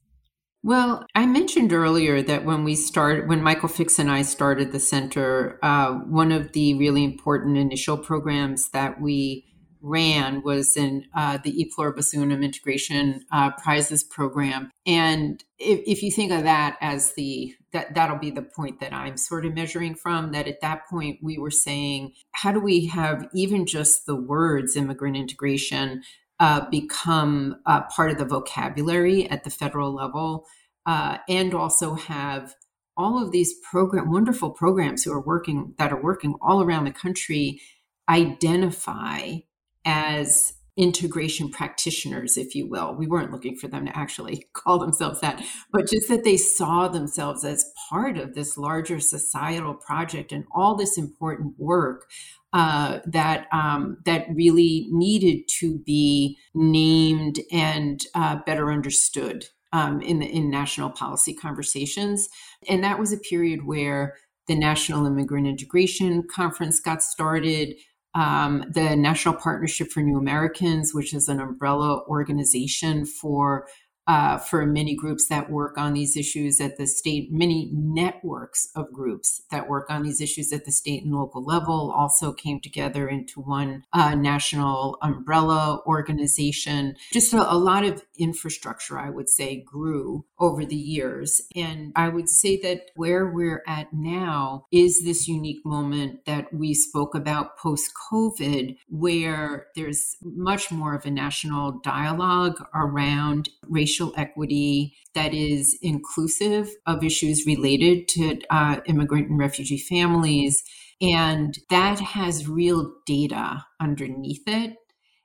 Well, 0.62 1.06
I 1.14 1.24
mentioned 1.26 1.72
earlier 1.72 2.20
that 2.22 2.44
when 2.44 2.64
we 2.64 2.74
started, 2.74 3.28
when 3.28 3.42
Michael 3.42 3.68
Fix 3.68 3.98
and 3.98 4.10
I 4.10 4.22
started 4.22 4.72
the 4.72 4.80
center, 4.80 5.58
uh, 5.62 5.94
one 5.94 6.32
of 6.32 6.52
the 6.52 6.74
really 6.74 7.04
important 7.04 7.56
initial 7.56 7.96
programs 7.96 8.70
that 8.70 9.00
we 9.00 9.44
ran 9.80 10.42
was 10.42 10.76
in 10.76 11.04
uh, 11.14 11.38
the 11.44 11.60
E 11.60 11.70
Pluribus 11.72 12.12
Unum 12.12 12.42
Integration 12.42 13.24
uh, 13.30 13.52
Prizes 13.52 14.02
program. 14.02 14.72
And 14.84 15.42
if, 15.58 15.80
if 15.86 16.02
you 16.02 16.10
think 16.10 16.32
of 16.32 16.42
that 16.42 16.76
as 16.80 17.12
the 17.12 17.54
that 17.72 17.94
that'll 17.94 18.18
be 18.18 18.30
the 18.30 18.42
point 18.42 18.80
that 18.80 18.92
I'm 18.94 19.16
sort 19.16 19.44
of 19.44 19.54
measuring 19.54 19.94
from. 19.94 20.32
That 20.32 20.48
at 20.48 20.60
that 20.62 20.88
point 20.88 21.18
we 21.22 21.38
were 21.38 21.50
saying, 21.50 22.14
how 22.32 22.50
do 22.50 22.60
we 22.60 22.86
have 22.86 23.28
even 23.34 23.66
just 23.66 24.06
the 24.06 24.16
words 24.16 24.74
immigrant 24.74 25.16
integration 25.16 26.02
uh, 26.40 26.68
become 26.70 27.56
uh, 27.66 27.82
part 27.82 28.10
of 28.10 28.18
the 28.18 28.24
vocabulary 28.24 29.28
at 29.30 29.44
the 29.44 29.50
federal 29.50 29.92
level, 29.92 30.46
uh, 30.86 31.18
and 31.28 31.54
also 31.54 31.94
have 31.94 32.54
all 32.96 33.22
of 33.22 33.30
these 33.30 33.54
program 33.70 34.10
wonderful 34.10 34.50
programs 34.50 35.04
who 35.04 35.12
are 35.12 35.20
working 35.20 35.74
that 35.78 35.92
are 35.92 36.02
working 36.02 36.34
all 36.40 36.62
around 36.62 36.84
the 36.84 36.90
country 36.90 37.60
identify 38.08 39.36
as 39.84 40.54
integration 40.78 41.50
practitioners, 41.50 42.38
if 42.38 42.54
you 42.54 42.68
will. 42.68 42.94
We 42.94 43.08
weren't 43.08 43.32
looking 43.32 43.56
for 43.56 43.66
them 43.66 43.84
to 43.86 43.98
actually 43.98 44.46
call 44.54 44.78
themselves 44.78 45.20
that, 45.20 45.44
but 45.72 45.88
just 45.88 46.08
that 46.08 46.24
they 46.24 46.36
saw 46.36 46.88
themselves 46.88 47.44
as 47.44 47.70
part 47.90 48.16
of 48.16 48.34
this 48.34 48.56
larger 48.56 49.00
societal 49.00 49.74
project 49.74 50.32
and 50.32 50.44
all 50.54 50.76
this 50.76 50.96
important 50.96 51.54
work 51.58 52.06
uh, 52.52 53.00
that 53.04 53.46
um, 53.52 53.98
that 54.06 54.26
really 54.32 54.86
needed 54.90 55.42
to 55.58 55.78
be 55.80 56.38
named 56.54 57.40
and 57.52 58.00
uh, 58.14 58.36
better 58.46 58.72
understood 58.72 59.44
um, 59.72 60.00
in 60.00 60.20
the 60.20 60.26
in 60.26 60.48
national 60.48 60.88
policy 60.88 61.34
conversations. 61.34 62.28
And 62.68 62.82
that 62.84 62.98
was 62.98 63.12
a 63.12 63.18
period 63.18 63.66
where 63.66 64.14
the 64.46 64.54
National 64.54 65.04
Immigrant 65.04 65.46
Integration 65.46 66.22
Conference 66.22 66.80
got 66.80 67.02
started 67.02 67.74
um, 68.14 68.64
the 68.70 68.96
National 68.96 69.34
Partnership 69.34 69.90
for 69.90 70.00
New 70.00 70.18
Americans, 70.18 70.92
which 70.94 71.14
is 71.14 71.28
an 71.28 71.40
umbrella 71.40 72.02
organization 72.08 73.06
for 73.06 73.66
uh, 74.08 74.38
for 74.38 74.64
many 74.64 74.96
groups 74.96 75.28
that 75.28 75.50
work 75.50 75.76
on 75.76 75.92
these 75.92 76.16
issues 76.16 76.62
at 76.62 76.78
the 76.78 76.86
state, 76.86 77.30
many 77.30 77.70
networks 77.74 78.70
of 78.74 78.90
groups 78.90 79.42
that 79.50 79.68
work 79.68 79.90
on 79.90 80.02
these 80.02 80.22
issues 80.22 80.50
at 80.50 80.64
the 80.64 80.72
state 80.72 81.04
and 81.04 81.14
local 81.14 81.44
level 81.44 81.92
also 81.94 82.32
came 82.32 82.58
together 82.58 83.06
into 83.06 83.38
one 83.38 83.84
uh, 83.92 84.14
national 84.14 84.96
umbrella 85.02 85.82
organization. 85.86 86.96
Just 87.12 87.34
a, 87.34 87.52
a 87.52 87.54
lot 87.54 87.84
of 87.84 88.02
infrastructure, 88.18 88.98
I 88.98 89.10
would 89.10 89.28
say, 89.28 89.62
grew 89.62 90.24
over 90.40 90.64
the 90.64 90.74
years. 90.74 91.42
And 91.54 91.92
I 91.94 92.08
would 92.08 92.30
say 92.30 92.58
that 92.62 92.86
where 92.96 93.26
we're 93.26 93.62
at 93.66 93.92
now 93.92 94.64
is 94.72 95.02
this 95.04 95.28
unique 95.28 95.64
moment 95.66 96.24
that 96.24 96.46
we 96.54 96.72
spoke 96.72 97.14
about 97.14 97.58
post 97.58 97.90
COVID, 98.10 98.78
where 98.88 99.66
there's 99.76 100.16
much 100.22 100.70
more 100.70 100.94
of 100.94 101.04
a 101.04 101.10
national 101.10 101.80
dialogue 101.80 102.64
around 102.74 103.50
racial 103.68 103.97
racial 103.98 104.14
equity 104.16 104.96
that 105.14 105.34
is 105.34 105.78
inclusive 105.82 106.70
of 106.86 107.04
issues 107.04 107.44
related 107.46 108.08
to 108.08 108.38
uh, 108.50 108.80
immigrant 108.86 109.28
and 109.28 109.38
refugee 109.38 109.78
families. 109.78 110.62
And 111.00 111.56
that 111.70 112.00
has 112.00 112.48
real 112.48 112.92
data 113.06 113.64
underneath 113.80 114.42
it 114.46 114.74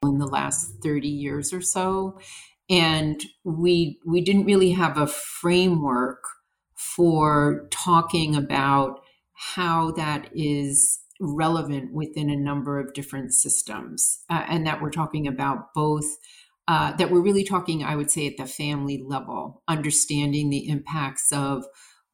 in 0.03 0.17
the 0.17 0.27
last 0.27 0.81
30 0.83 1.07
years 1.07 1.53
or 1.53 1.61
so. 1.61 2.19
And 2.69 3.23
we 3.43 3.99
we 4.05 4.21
didn't 4.21 4.45
really 4.45 4.71
have 4.71 4.97
a 4.97 5.07
framework 5.07 6.23
for 6.75 7.67
talking 7.71 8.35
about 8.35 9.01
how 9.33 9.91
that 9.91 10.29
is 10.33 10.99
relevant 11.19 11.93
within 11.93 12.29
a 12.29 12.35
number 12.35 12.79
of 12.79 12.93
different 12.93 13.33
systems, 13.33 14.23
uh, 14.29 14.45
and 14.47 14.65
that 14.65 14.81
we're 14.81 14.89
talking 14.89 15.27
about 15.27 15.73
both 15.73 16.05
uh, 16.67 16.95
that 16.95 17.11
we're 17.11 17.21
really 17.21 17.43
talking, 17.43 17.83
I 17.83 17.95
would 17.95 18.09
say, 18.09 18.27
at 18.27 18.37
the 18.37 18.45
family 18.45 19.03
level, 19.05 19.63
understanding 19.67 20.49
the 20.49 20.69
impacts 20.69 21.31
of 21.31 21.65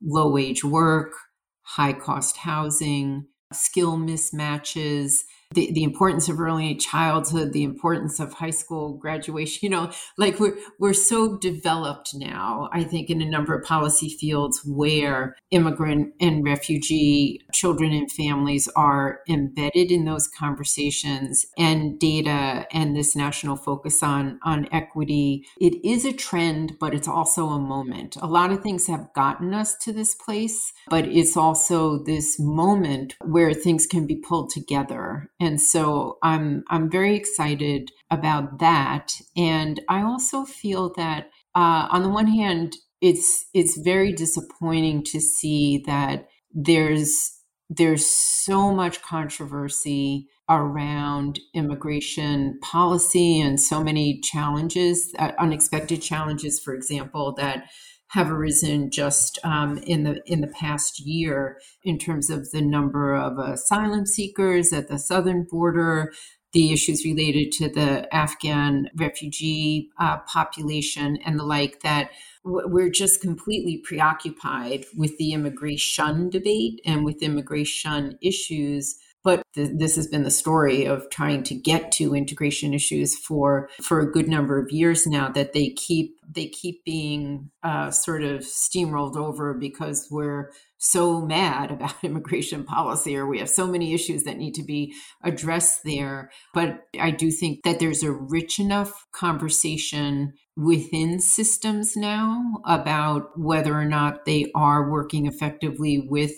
low 0.02 0.32
wage 0.32 0.64
work, 0.64 1.14
high 1.62 1.94
cost 1.94 2.38
housing, 2.38 3.28
skill 3.54 3.98
mismatches, 3.98 5.20
the, 5.52 5.72
the 5.72 5.84
importance 5.84 6.30
of 6.30 6.40
early 6.40 6.76
childhood, 6.76 7.54
the 7.54 7.64
importance 7.64 8.20
of 8.20 8.34
high 8.34 8.52
school 8.52 8.94
graduation, 8.94 9.60
you 9.64 9.70
know, 9.70 9.92
like 10.18 10.40
we're 10.40 10.58
we're 10.78 10.94
so 10.94 11.38
developed 11.38 12.14
now, 12.14 12.70
I 12.72 12.84
think, 12.84 13.10
in 13.10 13.22
a 13.22 13.30
number 13.30 13.58
of 13.58 13.66
policy 13.66 14.10
fields 14.10 14.62
where 14.66 15.36
immigrant 15.52 16.14
and 16.20 16.44
refugee 16.44 17.42
children 17.52 17.92
and 17.94 18.12
families 18.12 18.68
are 18.76 19.22
embedded 19.28 19.92
in 19.92 20.06
those 20.06 20.28
conversations 20.28 21.46
and 21.58 22.00
data 22.00 22.68
and 22.72 22.96
this 22.96 23.16
national 23.16 23.56
focus 23.56 24.04
on 24.04 24.40
on 24.44 24.68
equity. 24.72 25.46
It 25.60 25.84
is 25.84 26.06
a 26.06 26.14
trend, 26.14 26.78
but 26.80 26.94
it's 26.94 27.08
also 27.08 27.48
a 27.48 27.60
moment. 27.60 28.18
A 28.22 28.28
lot 28.28 28.52
of 28.52 28.62
things 28.62 28.86
have 28.88 29.12
gotten 29.14 29.54
us 29.56 29.76
to 29.78 29.92
this 29.92 30.14
place, 30.14 30.74
but 30.90 31.08
it's 31.08 31.36
also 31.36 32.04
this 32.04 32.40
moment 32.40 33.16
where 33.24 33.54
things 33.54 33.88
can 33.88 34.06
be 34.06 34.16
pulled 34.16 34.52
together 34.52 35.30
and 35.40 35.62
so 35.62 36.18
I'm 36.22 36.64
I'm 36.70 36.90
very 36.90 37.16
excited 37.16 37.92
about 38.12 38.60
that. 38.60 39.14
And 39.38 39.80
I 39.88 40.02
also 40.02 40.44
feel 40.44 40.94
that 40.98 41.30
uh, 41.56 41.88
on 41.90 42.04
the 42.04 42.10
one 42.10 42.28
hand, 42.28 42.76
it's 43.02 43.46
it's 43.54 43.78
very 43.78 44.12
disappointing 44.12 45.04
to 45.06 45.20
see 45.20 45.84
that 45.86 46.28
there's 46.54 47.38
there's 47.70 48.06
so 48.06 48.74
much 48.74 49.02
controversy 49.02 50.28
around 50.50 51.40
immigration 51.54 52.58
policy 52.64 53.40
and 53.40 53.60
so 53.60 53.84
many 53.84 54.20
challenges, 54.22 55.14
uh, 55.20 55.32
unexpected 55.38 56.02
challenges, 56.02 56.60
for 56.60 56.74
example, 56.74 57.34
that 57.38 57.66
have 58.10 58.32
arisen 58.32 58.90
just 58.92 59.38
um, 59.44 59.78
in 59.80 60.04
the 60.04 60.22
in 60.26 60.42
the 60.42 60.48
past 60.48 61.00
year 61.00 61.60
in 61.84 61.98
terms 61.98 62.30
of 62.30 62.52
the 62.52 62.62
number 62.62 63.16
of 63.16 63.38
asylum 63.38 64.06
seekers 64.06 64.74
at 64.74 64.88
the 64.88 64.98
southern 64.98 65.44
border, 65.44 66.12
the 66.54 66.72
issues 66.72 67.06
related 67.06 67.52
to 67.52 67.70
the 67.70 68.14
Afghan 68.14 68.90
refugee 68.96 69.90
uh, 70.00 70.18
population, 70.20 71.18
and 71.26 71.40
the 71.40 71.44
like. 71.44 71.82
That 71.82 72.10
we're 72.44 72.90
just 72.90 73.22
completely 73.22 73.78
preoccupied 73.78 74.86
with 74.96 75.18
the 75.18 75.34
immigration 75.34 76.30
debate 76.30 76.82
and 76.86 77.06
with 77.06 77.22
immigration 77.22 78.18
issues 78.22 78.98
but 79.24 79.42
th- 79.54 79.72
this 79.78 79.96
has 79.96 80.08
been 80.08 80.24
the 80.24 80.32
story 80.32 80.86
of 80.86 81.10
trying 81.10 81.44
to 81.44 81.56
get 81.56 81.92
to 81.94 82.16
integration 82.16 82.74
issues 82.74 83.18
for 83.18 83.70
for 83.82 84.00
a 84.00 84.12
good 84.12 84.28
number 84.28 84.60
of 84.60 84.72
years 84.72 85.06
now 85.06 85.30
that 85.30 85.54
they 85.54 85.70
keep 85.70 86.16
they 86.32 86.48
keep 86.48 86.84
being 86.86 87.50
uh, 87.64 87.90
sort 87.92 88.24
of 88.24 88.42
steamrolled 88.42 89.18
over 89.18 89.54
because 89.54 90.08
we're 90.12 90.52
so 90.78 91.22
mad 91.22 91.72
about 91.72 91.96
immigration 92.04 92.64
policy 92.64 93.16
or 93.16 93.28
we 93.28 93.40
have 93.40 93.50
so 93.50 93.68
many 93.68 93.94
issues 93.94 94.24
that 94.24 94.38
need 94.38 94.54
to 94.54 94.64
be 94.64 94.94
addressed 95.24 95.82
there. 95.84 96.32
But 96.54 96.84
i 97.00 97.12
do 97.12 97.32
think 97.32 97.64
that 97.64 97.80
there's 97.80 98.04
a 98.04 98.12
rich 98.12 98.60
enough 98.60 99.06
conversation 99.12 100.34
within 100.56 101.20
systems 101.20 101.96
now 101.96 102.62
about 102.66 103.38
whether 103.38 103.74
or 103.74 103.86
not 103.86 104.26
they 104.26 104.52
are 104.56 104.90
working 104.90 105.26
effectively 105.26 106.06
with 106.10 106.34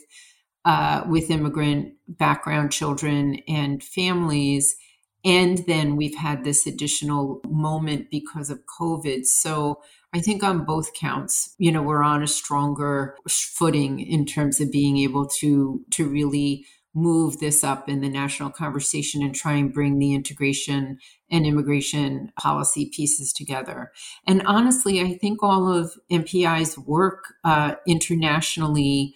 uh, 0.65 1.03
with 1.07 1.31
immigrant 1.31 1.93
background 2.07 2.71
children 2.71 3.39
and 3.47 3.83
families. 3.83 4.75
And 5.23 5.59
then 5.67 5.95
we've 5.95 6.15
had 6.15 6.43
this 6.43 6.65
additional 6.65 7.41
moment 7.47 8.09
because 8.09 8.49
of 8.49 8.61
COVID. 8.79 9.25
So 9.25 9.81
I 10.13 10.19
think 10.19 10.43
on 10.43 10.65
both 10.65 10.93
counts, 10.93 11.55
you 11.57 11.71
know, 11.71 11.81
we're 11.81 12.03
on 12.03 12.23
a 12.23 12.27
stronger 12.27 13.15
footing 13.29 13.99
in 13.99 14.25
terms 14.25 14.59
of 14.59 14.71
being 14.71 14.97
able 14.97 15.27
to 15.39 15.85
to 15.91 16.07
really 16.07 16.65
move 16.93 17.39
this 17.39 17.63
up 17.63 17.87
in 17.87 18.01
the 18.01 18.09
national 18.09 18.49
conversation 18.49 19.23
and 19.23 19.33
try 19.33 19.53
and 19.53 19.73
bring 19.73 19.97
the 19.97 20.13
integration 20.13 20.99
and 21.29 21.45
immigration 21.45 22.31
policy 22.37 22.91
pieces 22.93 23.31
together. 23.31 23.91
And 24.27 24.41
honestly, 24.45 24.99
I 24.99 25.17
think 25.17 25.41
all 25.41 25.71
of 25.71 25.93
MPI's 26.11 26.77
work 26.77 27.33
uh, 27.45 27.75
internationally 27.87 29.15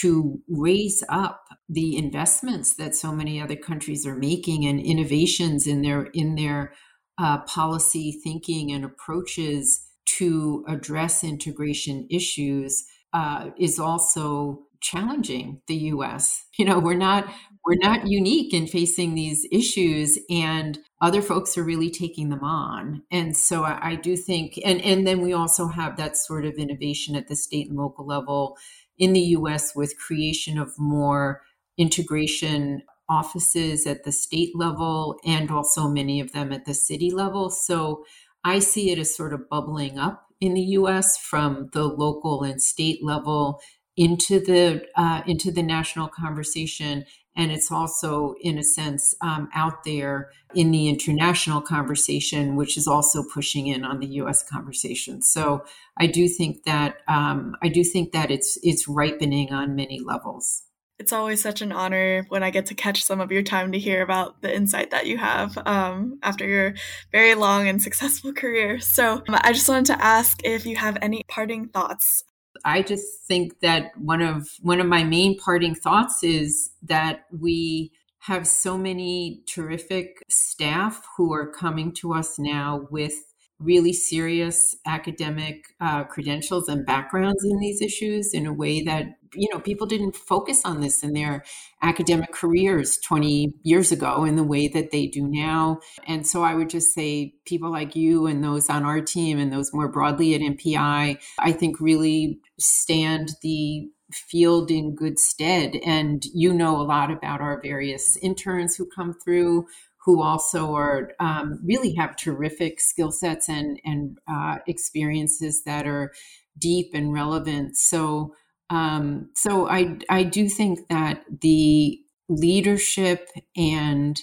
to 0.00 0.40
raise 0.48 1.02
up 1.08 1.44
the 1.68 1.96
investments 1.96 2.74
that 2.76 2.94
so 2.94 3.12
many 3.12 3.40
other 3.40 3.56
countries 3.56 4.06
are 4.06 4.16
making 4.16 4.66
and 4.66 4.80
innovations 4.80 5.66
in 5.66 5.82
their 5.82 6.04
in 6.14 6.34
their 6.34 6.72
uh, 7.18 7.38
policy 7.42 8.20
thinking 8.22 8.70
and 8.72 8.84
approaches 8.84 9.86
to 10.04 10.64
address 10.68 11.24
integration 11.24 12.06
issues 12.10 12.84
uh, 13.12 13.50
is 13.58 13.78
also 13.78 14.62
challenging 14.80 15.60
the 15.66 15.76
U.S. 15.76 16.44
You 16.58 16.64
know, 16.64 16.78
we're 16.78 16.94
not 16.94 17.26
we're 17.66 17.76
not 17.80 18.06
unique 18.06 18.54
in 18.54 18.66
facing 18.66 19.14
these 19.14 19.46
issues, 19.50 20.18
and 20.30 20.78
other 21.02 21.20
folks 21.20 21.58
are 21.58 21.64
really 21.64 21.90
taking 21.90 22.28
them 22.28 22.44
on. 22.44 23.02
And 23.10 23.36
so 23.36 23.64
I, 23.64 23.90
I 23.90 23.94
do 23.96 24.16
think, 24.16 24.58
and 24.64 24.80
and 24.82 25.06
then 25.06 25.20
we 25.20 25.32
also 25.32 25.68
have 25.68 25.96
that 25.96 26.16
sort 26.16 26.44
of 26.44 26.54
innovation 26.54 27.16
at 27.16 27.28
the 27.28 27.36
state 27.36 27.68
and 27.68 27.76
local 27.76 28.06
level 28.06 28.56
in 28.98 29.12
the 29.12 29.20
US 29.20 29.74
with 29.74 29.98
creation 29.98 30.58
of 30.58 30.78
more 30.78 31.42
integration 31.78 32.82
offices 33.08 33.86
at 33.86 34.04
the 34.04 34.12
state 34.12 34.56
level 34.56 35.18
and 35.24 35.50
also 35.50 35.88
many 35.88 36.20
of 36.20 36.32
them 36.32 36.52
at 36.52 36.64
the 36.64 36.74
city 36.74 37.10
level. 37.10 37.50
So 37.50 38.04
I 38.44 38.58
see 38.58 38.90
it 38.90 38.98
as 38.98 39.14
sort 39.14 39.32
of 39.32 39.48
bubbling 39.48 39.98
up 39.98 40.26
in 40.40 40.54
the 40.54 40.62
US 40.62 41.18
from 41.18 41.68
the 41.72 41.84
local 41.84 42.42
and 42.42 42.60
state 42.60 43.02
level 43.02 43.60
into 43.96 44.40
the 44.40 44.86
uh, 44.96 45.22
into 45.26 45.50
the 45.50 45.62
national 45.62 46.08
conversation 46.08 47.04
and 47.36 47.52
it's 47.52 47.70
also 47.70 48.34
in 48.40 48.58
a 48.58 48.64
sense 48.64 49.14
um, 49.20 49.48
out 49.54 49.84
there 49.84 50.30
in 50.54 50.70
the 50.70 50.88
international 50.88 51.60
conversation 51.60 52.56
which 52.56 52.76
is 52.76 52.86
also 52.86 53.22
pushing 53.22 53.66
in 53.66 53.84
on 53.84 54.00
the 54.00 54.06
us 54.06 54.42
conversation 54.42 55.20
so 55.22 55.64
i 55.98 56.06
do 56.06 56.28
think 56.28 56.64
that 56.64 56.96
um, 57.08 57.54
i 57.62 57.68
do 57.68 57.84
think 57.84 58.12
that 58.12 58.30
it's 58.30 58.58
it's 58.62 58.88
ripening 58.88 59.52
on 59.52 59.74
many 59.74 60.00
levels 60.00 60.62
It's 60.98 61.12
always 61.12 61.42
such 61.42 61.60
an 61.60 61.72
honor 61.72 62.24
when 62.30 62.42
I 62.42 62.50
get 62.50 62.66
to 62.66 62.74
catch 62.74 63.04
some 63.04 63.20
of 63.20 63.30
your 63.30 63.42
time 63.42 63.72
to 63.72 63.78
hear 63.78 64.00
about 64.02 64.40
the 64.40 64.48
insight 64.48 64.90
that 64.92 65.06
you 65.06 65.18
have 65.18 65.58
um, 65.66 66.18
after 66.22 66.46
your 66.48 66.72
very 67.12 67.34
long 67.34 67.68
and 67.68 67.82
successful 67.82 68.32
career. 68.42 68.80
So 68.80 69.20
um, 69.28 69.36
I 69.46 69.52
just 69.52 69.68
wanted 69.68 69.92
to 69.92 70.02
ask 70.02 70.40
if 70.42 70.64
you 70.64 70.76
have 70.76 70.96
any 71.02 71.22
parting 71.28 71.68
thoughts. 71.68 72.24
I 72.64 72.82
just 72.82 73.22
think 73.26 73.60
that 73.60 73.92
one 73.96 74.22
of 74.22 74.48
one 74.60 74.80
of 74.80 74.86
my 74.86 75.04
main 75.04 75.38
parting 75.38 75.74
thoughts 75.74 76.22
is 76.22 76.70
that 76.82 77.24
we 77.36 77.92
have 78.20 78.46
so 78.46 78.76
many 78.76 79.42
terrific 79.46 80.22
staff 80.28 81.06
who 81.16 81.32
are 81.32 81.46
coming 81.46 81.92
to 81.92 82.12
us 82.12 82.38
now 82.38 82.88
with 82.90 83.14
really 83.58 83.92
serious 83.92 84.74
academic 84.86 85.64
uh, 85.80 86.04
credentials 86.04 86.68
and 86.68 86.84
backgrounds 86.84 87.42
in 87.44 87.58
these 87.58 87.80
issues 87.80 88.34
in 88.34 88.46
a 88.46 88.52
way 88.52 88.82
that 88.82 89.06
you 89.34 89.48
know 89.52 89.58
people 89.58 89.86
didn't 89.86 90.14
focus 90.14 90.62
on 90.64 90.80
this 90.80 91.02
in 91.02 91.12
their 91.12 91.42
academic 91.82 92.32
careers 92.32 92.98
20 92.98 93.54
years 93.62 93.90
ago 93.92 94.24
in 94.24 94.36
the 94.36 94.44
way 94.44 94.68
that 94.68 94.90
they 94.90 95.06
do 95.06 95.26
now. 95.26 95.80
And 96.06 96.26
so 96.26 96.42
i 96.42 96.54
would 96.54 96.70
just 96.70 96.92
say 96.94 97.34
people 97.46 97.70
like 97.70 97.96
you 97.96 98.26
and 98.26 98.44
those 98.44 98.68
on 98.68 98.84
our 98.84 99.00
team 99.00 99.38
and 99.38 99.52
those 99.52 99.72
more 99.72 99.88
broadly 99.88 100.34
at 100.34 100.40
mpi 100.40 101.18
i 101.38 101.52
think 101.52 101.80
really 101.80 102.38
stand 102.58 103.30
the 103.42 103.88
field 104.12 104.70
in 104.70 104.94
good 104.94 105.18
stead. 105.18 105.76
And 105.84 106.24
you 106.32 106.52
know 106.52 106.80
a 106.80 106.82
lot 106.82 107.10
about 107.10 107.40
our 107.40 107.60
various 107.60 108.16
interns 108.18 108.76
who 108.76 108.86
come 108.86 109.14
through 109.14 109.66
who 110.06 110.22
also 110.22 110.72
are 110.72 111.10
um, 111.18 111.60
really 111.64 111.92
have 111.94 112.16
terrific 112.16 112.80
skill 112.80 113.10
sets 113.10 113.48
and 113.48 113.78
and 113.84 114.18
uh, 114.30 114.58
experiences 114.66 115.64
that 115.64 115.86
are 115.86 116.12
deep 116.56 116.92
and 116.94 117.12
relevant. 117.12 117.76
So 117.76 118.34
um, 118.70 119.30
so 119.34 119.68
I 119.68 119.98
I 120.08 120.22
do 120.22 120.48
think 120.48 120.88
that 120.88 121.24
the 121.42 121.98
leadership 122.28 123.28
and 123.56 124.20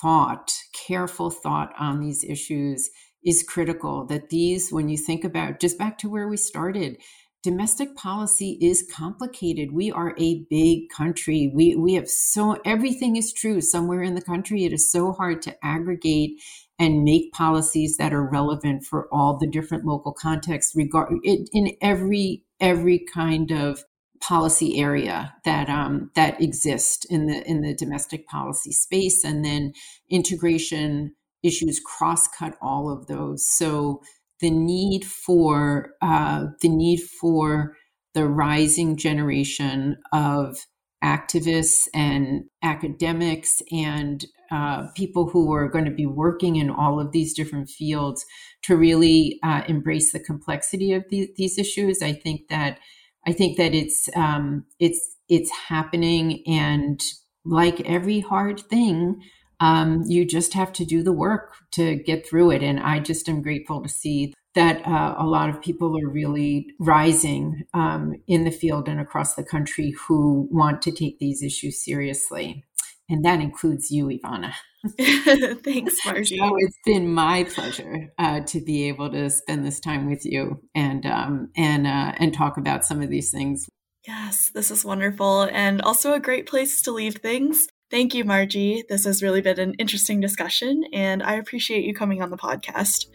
thought, 0.00 0.52
careful 0.86 1.30
thought 1.30 1.72
on 1.78 2.00
these 2.00 2.22
issues 2.22 2.90
is 3.24 3.42
critical. 3.42 4.04
That 4.06 4.28
these, 4.28 4.70
when 4.70 4.90
you 4.90 4.98
think 4.98 5.24
about 5.24 5.60
just 5.60 5.78
back 5.78 5.96
to 5.98 6.10
where 6.10 6.28
we 6.28 6.36
started, 6.36 6.98
domestic 7.42 7.94
policy 7.94 8.58
is 8.60 8.88
complicated. 8.92 9.72
We 9.72 9.90
are 9.92 10.14
a 10.18 10.44
big 10.50 10.88
country. 10.88 11.50
We 11.54 11.76
we 11.76 11.94
have 11.94 12.08
so 12.08 12.60
everything 12.64 13.16
is 13.16 13.32
true 13.32 13.60
somewhere 13.60 14.02
in 14.02 14.14
the 14.14 14.22
country. 14.22 14.64
It 14.64 14.72
is 14.72 14.90
so 14.90 15.12
hard 15.12 15.42
to 15.42 15.56
aggregate 15.64 16.40
and 16.78 17.04
make 17.04 17.32
policies 17.32 17.96
that 17.96 18.12
are 18.12 18.28
relevant 18.28 18.84
for 18.84 19.08
all 19.12 19.38
the 19.38 19.46
different 19.46 19.84
local 19.84 20.12
contexts 20.12 20.76
regard 20.76 21.12
it, 21.22 21.48
in 21.52 21.76
every 21.80 22.42
every 22.60 22.98
kind 22.98 23.50
of 23.50 23.84
policy 24.20 24.80
area 24.80 25.34
that 25.44 25.68
um, 25.68 26.10
that 26.14 26.40
exist 26.40 27.06
in 27.10 27.26
the 27.26 27.48
in 27.48 27.62
the 27.62 27.74
domestic 27.74 28.26
policy 28.26 28.72
space 28.72 29.24
and 29.24 29.44
then 29.44 29.72
integration 30.10 31.14
issues 31.42 31.80
cross 31.84 32.26
cut 32.28 32.56
all 32.60 32.90
of 32.90 33.06
those 33.06 33.46
so 33.48 34.00
the 34.40 34.50
need 34.50 35.04
for 35.04 35.90
uh, 36.02 36.46
the 36.60 36.68
need 36.68 37.00
for 37.20 37.74
the 38.14 38.26
rising 38.26 38.96
generation 38.96 39.96
of 40.12 40.56
activists 41.04 41.86
and 41.94 42.44
academics 42.62 43.60
and 43.70 44.24
uh, 44.50 44.86
people 44.94 45.28
who 45.28 45.52
are 45.52 45.68
going 45.68 45.84
to 45.84 45.90
be 45.90 46.06
working 46.06 46.56
in 46.56 46.70
all 46.70 47.00
of 47.00 47.12
these 47.12 47.34
different 47.34 47.68
fields 47.68 48.24
to 48.62 48.76
really 48.76 49.38
uh, 49.42 49.62
embrace 49.68 50.12
the 50.12 50.20
complexity 50.20 50.92
of 50.92 51.04
the, 51.10 51.28
these 51.36 51.58
issues. 51.58 52.00
I 52.02 52.12
think 52.12 52.48
that 52.48 52.78
I 53.26 53.32
think 53.32 53.56
that 53.56 53.74
it's 53.74 54.08
um, 54.14 54.64
it's 54.78 55.16
it's 55.28 55.50
happening, 55.50 56.44
and 56.46 57.00
like 57.44 57.80
every 57.80 58.20
hard 58.20 58.60
thing, 58.60 59.20
um, 59.60 60.02
you 60.06 60.24
just 60.24 60.54
have 60.54 60.72
to 60.74 60.84
do 60.84 61.02
the 61.02 61.12
work 61.12 61.54
to 61.72 61.96
get 61.96 62.28
through 62.28 62.50
it. 62.50 62.62
And 62.62 62.80
I 62.80 63.00
just 63.00 63.28
am 63.28 63.42
grateful 63.42 63.82
to 63.82 63.88
see 63.88 64.34
that 64.54 64.86
uh, 64.86 65.14
a 65.18 65.26
lot 65.26 65.50
of 65.50 65.60
people 65.60 65.98
are 65.98 66.08
really 66.08 66.66
rising 66.78 67.64
um, 67.74 68.14
in 68.26 68.44
the 68.44 68.50
field 68.50 68.88
and 68.88 68.98
across 68.98 69.34
the 69.34 69.44
country 69.44 69.94
who 70.06 70.48
want 70.50 70.80
to 70.82 70.90
take 70.90 71.18
these 71.18 71.42
issues 71.42 71.84
seriously. 71.84 72.64
And 73.08 73.24
that 73.24 73.40
includes 73.40 73.90
you, 73.90 74.06
Ivana. 74.06 74.52
Thanks, 75.62 75.94
Margie. 76.06 76.38
so 76.38 76.56
it's 76.58 76.78
been 76.84 77.12
my 77.12 77.44
pleasure 77.44 78.12
uh, 78.18 78.40
to 78.40 78.60
be 78.60 78.88
able 78.88 79.10
to 79.10 79.30
spend 79.30 79.64
this 79.64 79.80
time 79.80 80.08
with 80.08 80.24
you 80.24 80.60
and 80.74 81.06
um, 81.06 81.50
and 81.56 81.86
uh, 81.86 82.12
and 82.18 82.34
talk 82.34 82.56
about 82.56 82.84
some 82.84 83.02
of 83.02 83.08
these 83.08 83.30
things. 83.30 83.68
Yes, 84.06 84.50
this 84.54 84.70
is 84.70 84.84
wonderful, 84.84 85.42
and 85.52 85.82
also 85.82 86.14
a 86.14 86.20
great 86.20 86.46
place 86.46 86.82
to 86.82 86.92
leave 86.92 87.16
things. 87.16 87.66
Thank 87.88 88.14
you, 88.14 88.24
Margie. 88.24 88.82
This 88.88 89.04
has 89.04 89.22
really 89.22 89.40
been 89.40 89.60
an 89.60 89.74
interesting 89.74 90.20
discussion, 90.20 90.84
and 90.92 91.22
I 91.22 91.34
appreciate 91.34 91.84
you 91.84 91.94
coming 91.94 92.20
on 92.20 92.30
the 92.30 92.36
podcast. 92.36 93.06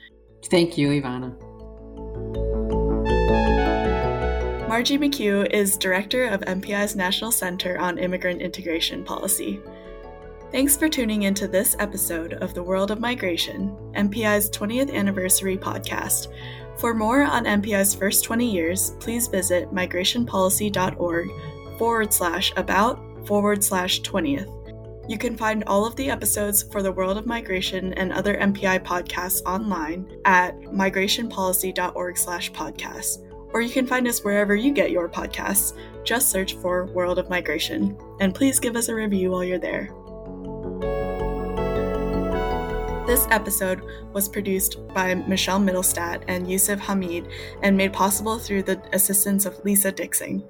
Thank 0.45 0.77
you, 0.77 0.89
Ivana. 0.89 1.37
Margie 4.69 4.97
McHugh 4.97 5.51
is 5.51 5.77
Director 5.77 6.25
of 6.25 6.39
MPI's 6.41 6.95
National 6.95 7.33
Center 7.33 7.77
on 7.77 7.97
Immigrant 7.97 8.41
Integration 8.41 9.03
Policy. 9.03 9.59
Thanks 10.53 10.77
for 10.77 10.87
tuning 10.87 11.23
into 11.23 11.49
this 11.49 11.75
episode 11.79 12.33
of 12.35 12.53
The 12.53 12.63
World 12.63 12.91
of 12.91 13.01
Migration, 13.01 13.75
MPI's 13.95 14.49
20th 14.51 14.93
anniversary 14.93 15.57
podcast. 15.57 16.27
For 16.77 16.93
more 16.93 17.23
on 17.23 17.43
MPI's 17.43 17.93
first 17.93 18.23
20 18.23 18.49
years, 18.49 18.91
please 19.01 19.27
visit 19.27 19.69
migrationpolicy.org 19.73 21.29
forward 21.77 22.13
slash 22.13 22.53
about 22.55 23.27
forward 23.27 23.63
slash 23.63 24.01
20th. 24.01 24.60
You 25.11 25.17
can 25.17 25.35
find 25.35 25.65
all 25.65 25.85
of 25.85 25.97
the 25.97 26.09
episodes 26.09 26.63
for 26.63 26.81
the 26.81 26.93
World 26.93 27.17
of 27.17 27.25
Migration 27.25 27.93
and 27.95 28.13
other 28.13 28.37
MPI 28.37 28.85
podcasts 28.85 29.41
online 29.45 30.09
at 30.23 30.57
migrationpolicy.org 30.61 32.17
slash 32.17 32.49
podcasts. 32.53 33.17
Or 33.51 33.59
you 33.59 33.71
can 33.71 33.85
find 33.85 34.07
us 34.07 34.23
wherever 34.23 34.55
you 34.55 34.71
get 34.71 34.89
your 34.89 35.09
podcasts. 35.09 35.73
Just 36.05 36.29
search 36.29 36.53
for 36.53 36.85
World 36.93 37.19
of 37.19 37.29
Migration. 37.29 37.97
And 38.21 38.33
please 38.33 38.57
give 38.57 38.77
us 38.77 38.87
a 38.87 38.95
review 38.95 39.31
while 39.31 39.43
you're 39.43 39.59
there. 39.59 39.93
This 43.05 43.27
episode 43.31 43.81
was 44.13 44.29
produced 44.29 44.77
by 44.93 45.13
Michelle 45.13 45.59
Mittelstadt 45.59 46.23
and 46.29 46.49
Yusuf 46.49 46.79
Hamid 46.79 47.27
and 47.61 47.75
made 47.75 47.91
possible 47.91 48.39
through 48.39 48.63
the 48.63 48.81
assistance 48.93 49.45
of 49.45 49.59
Lisa 49.65 49.91
Dixon. 49.91 50.41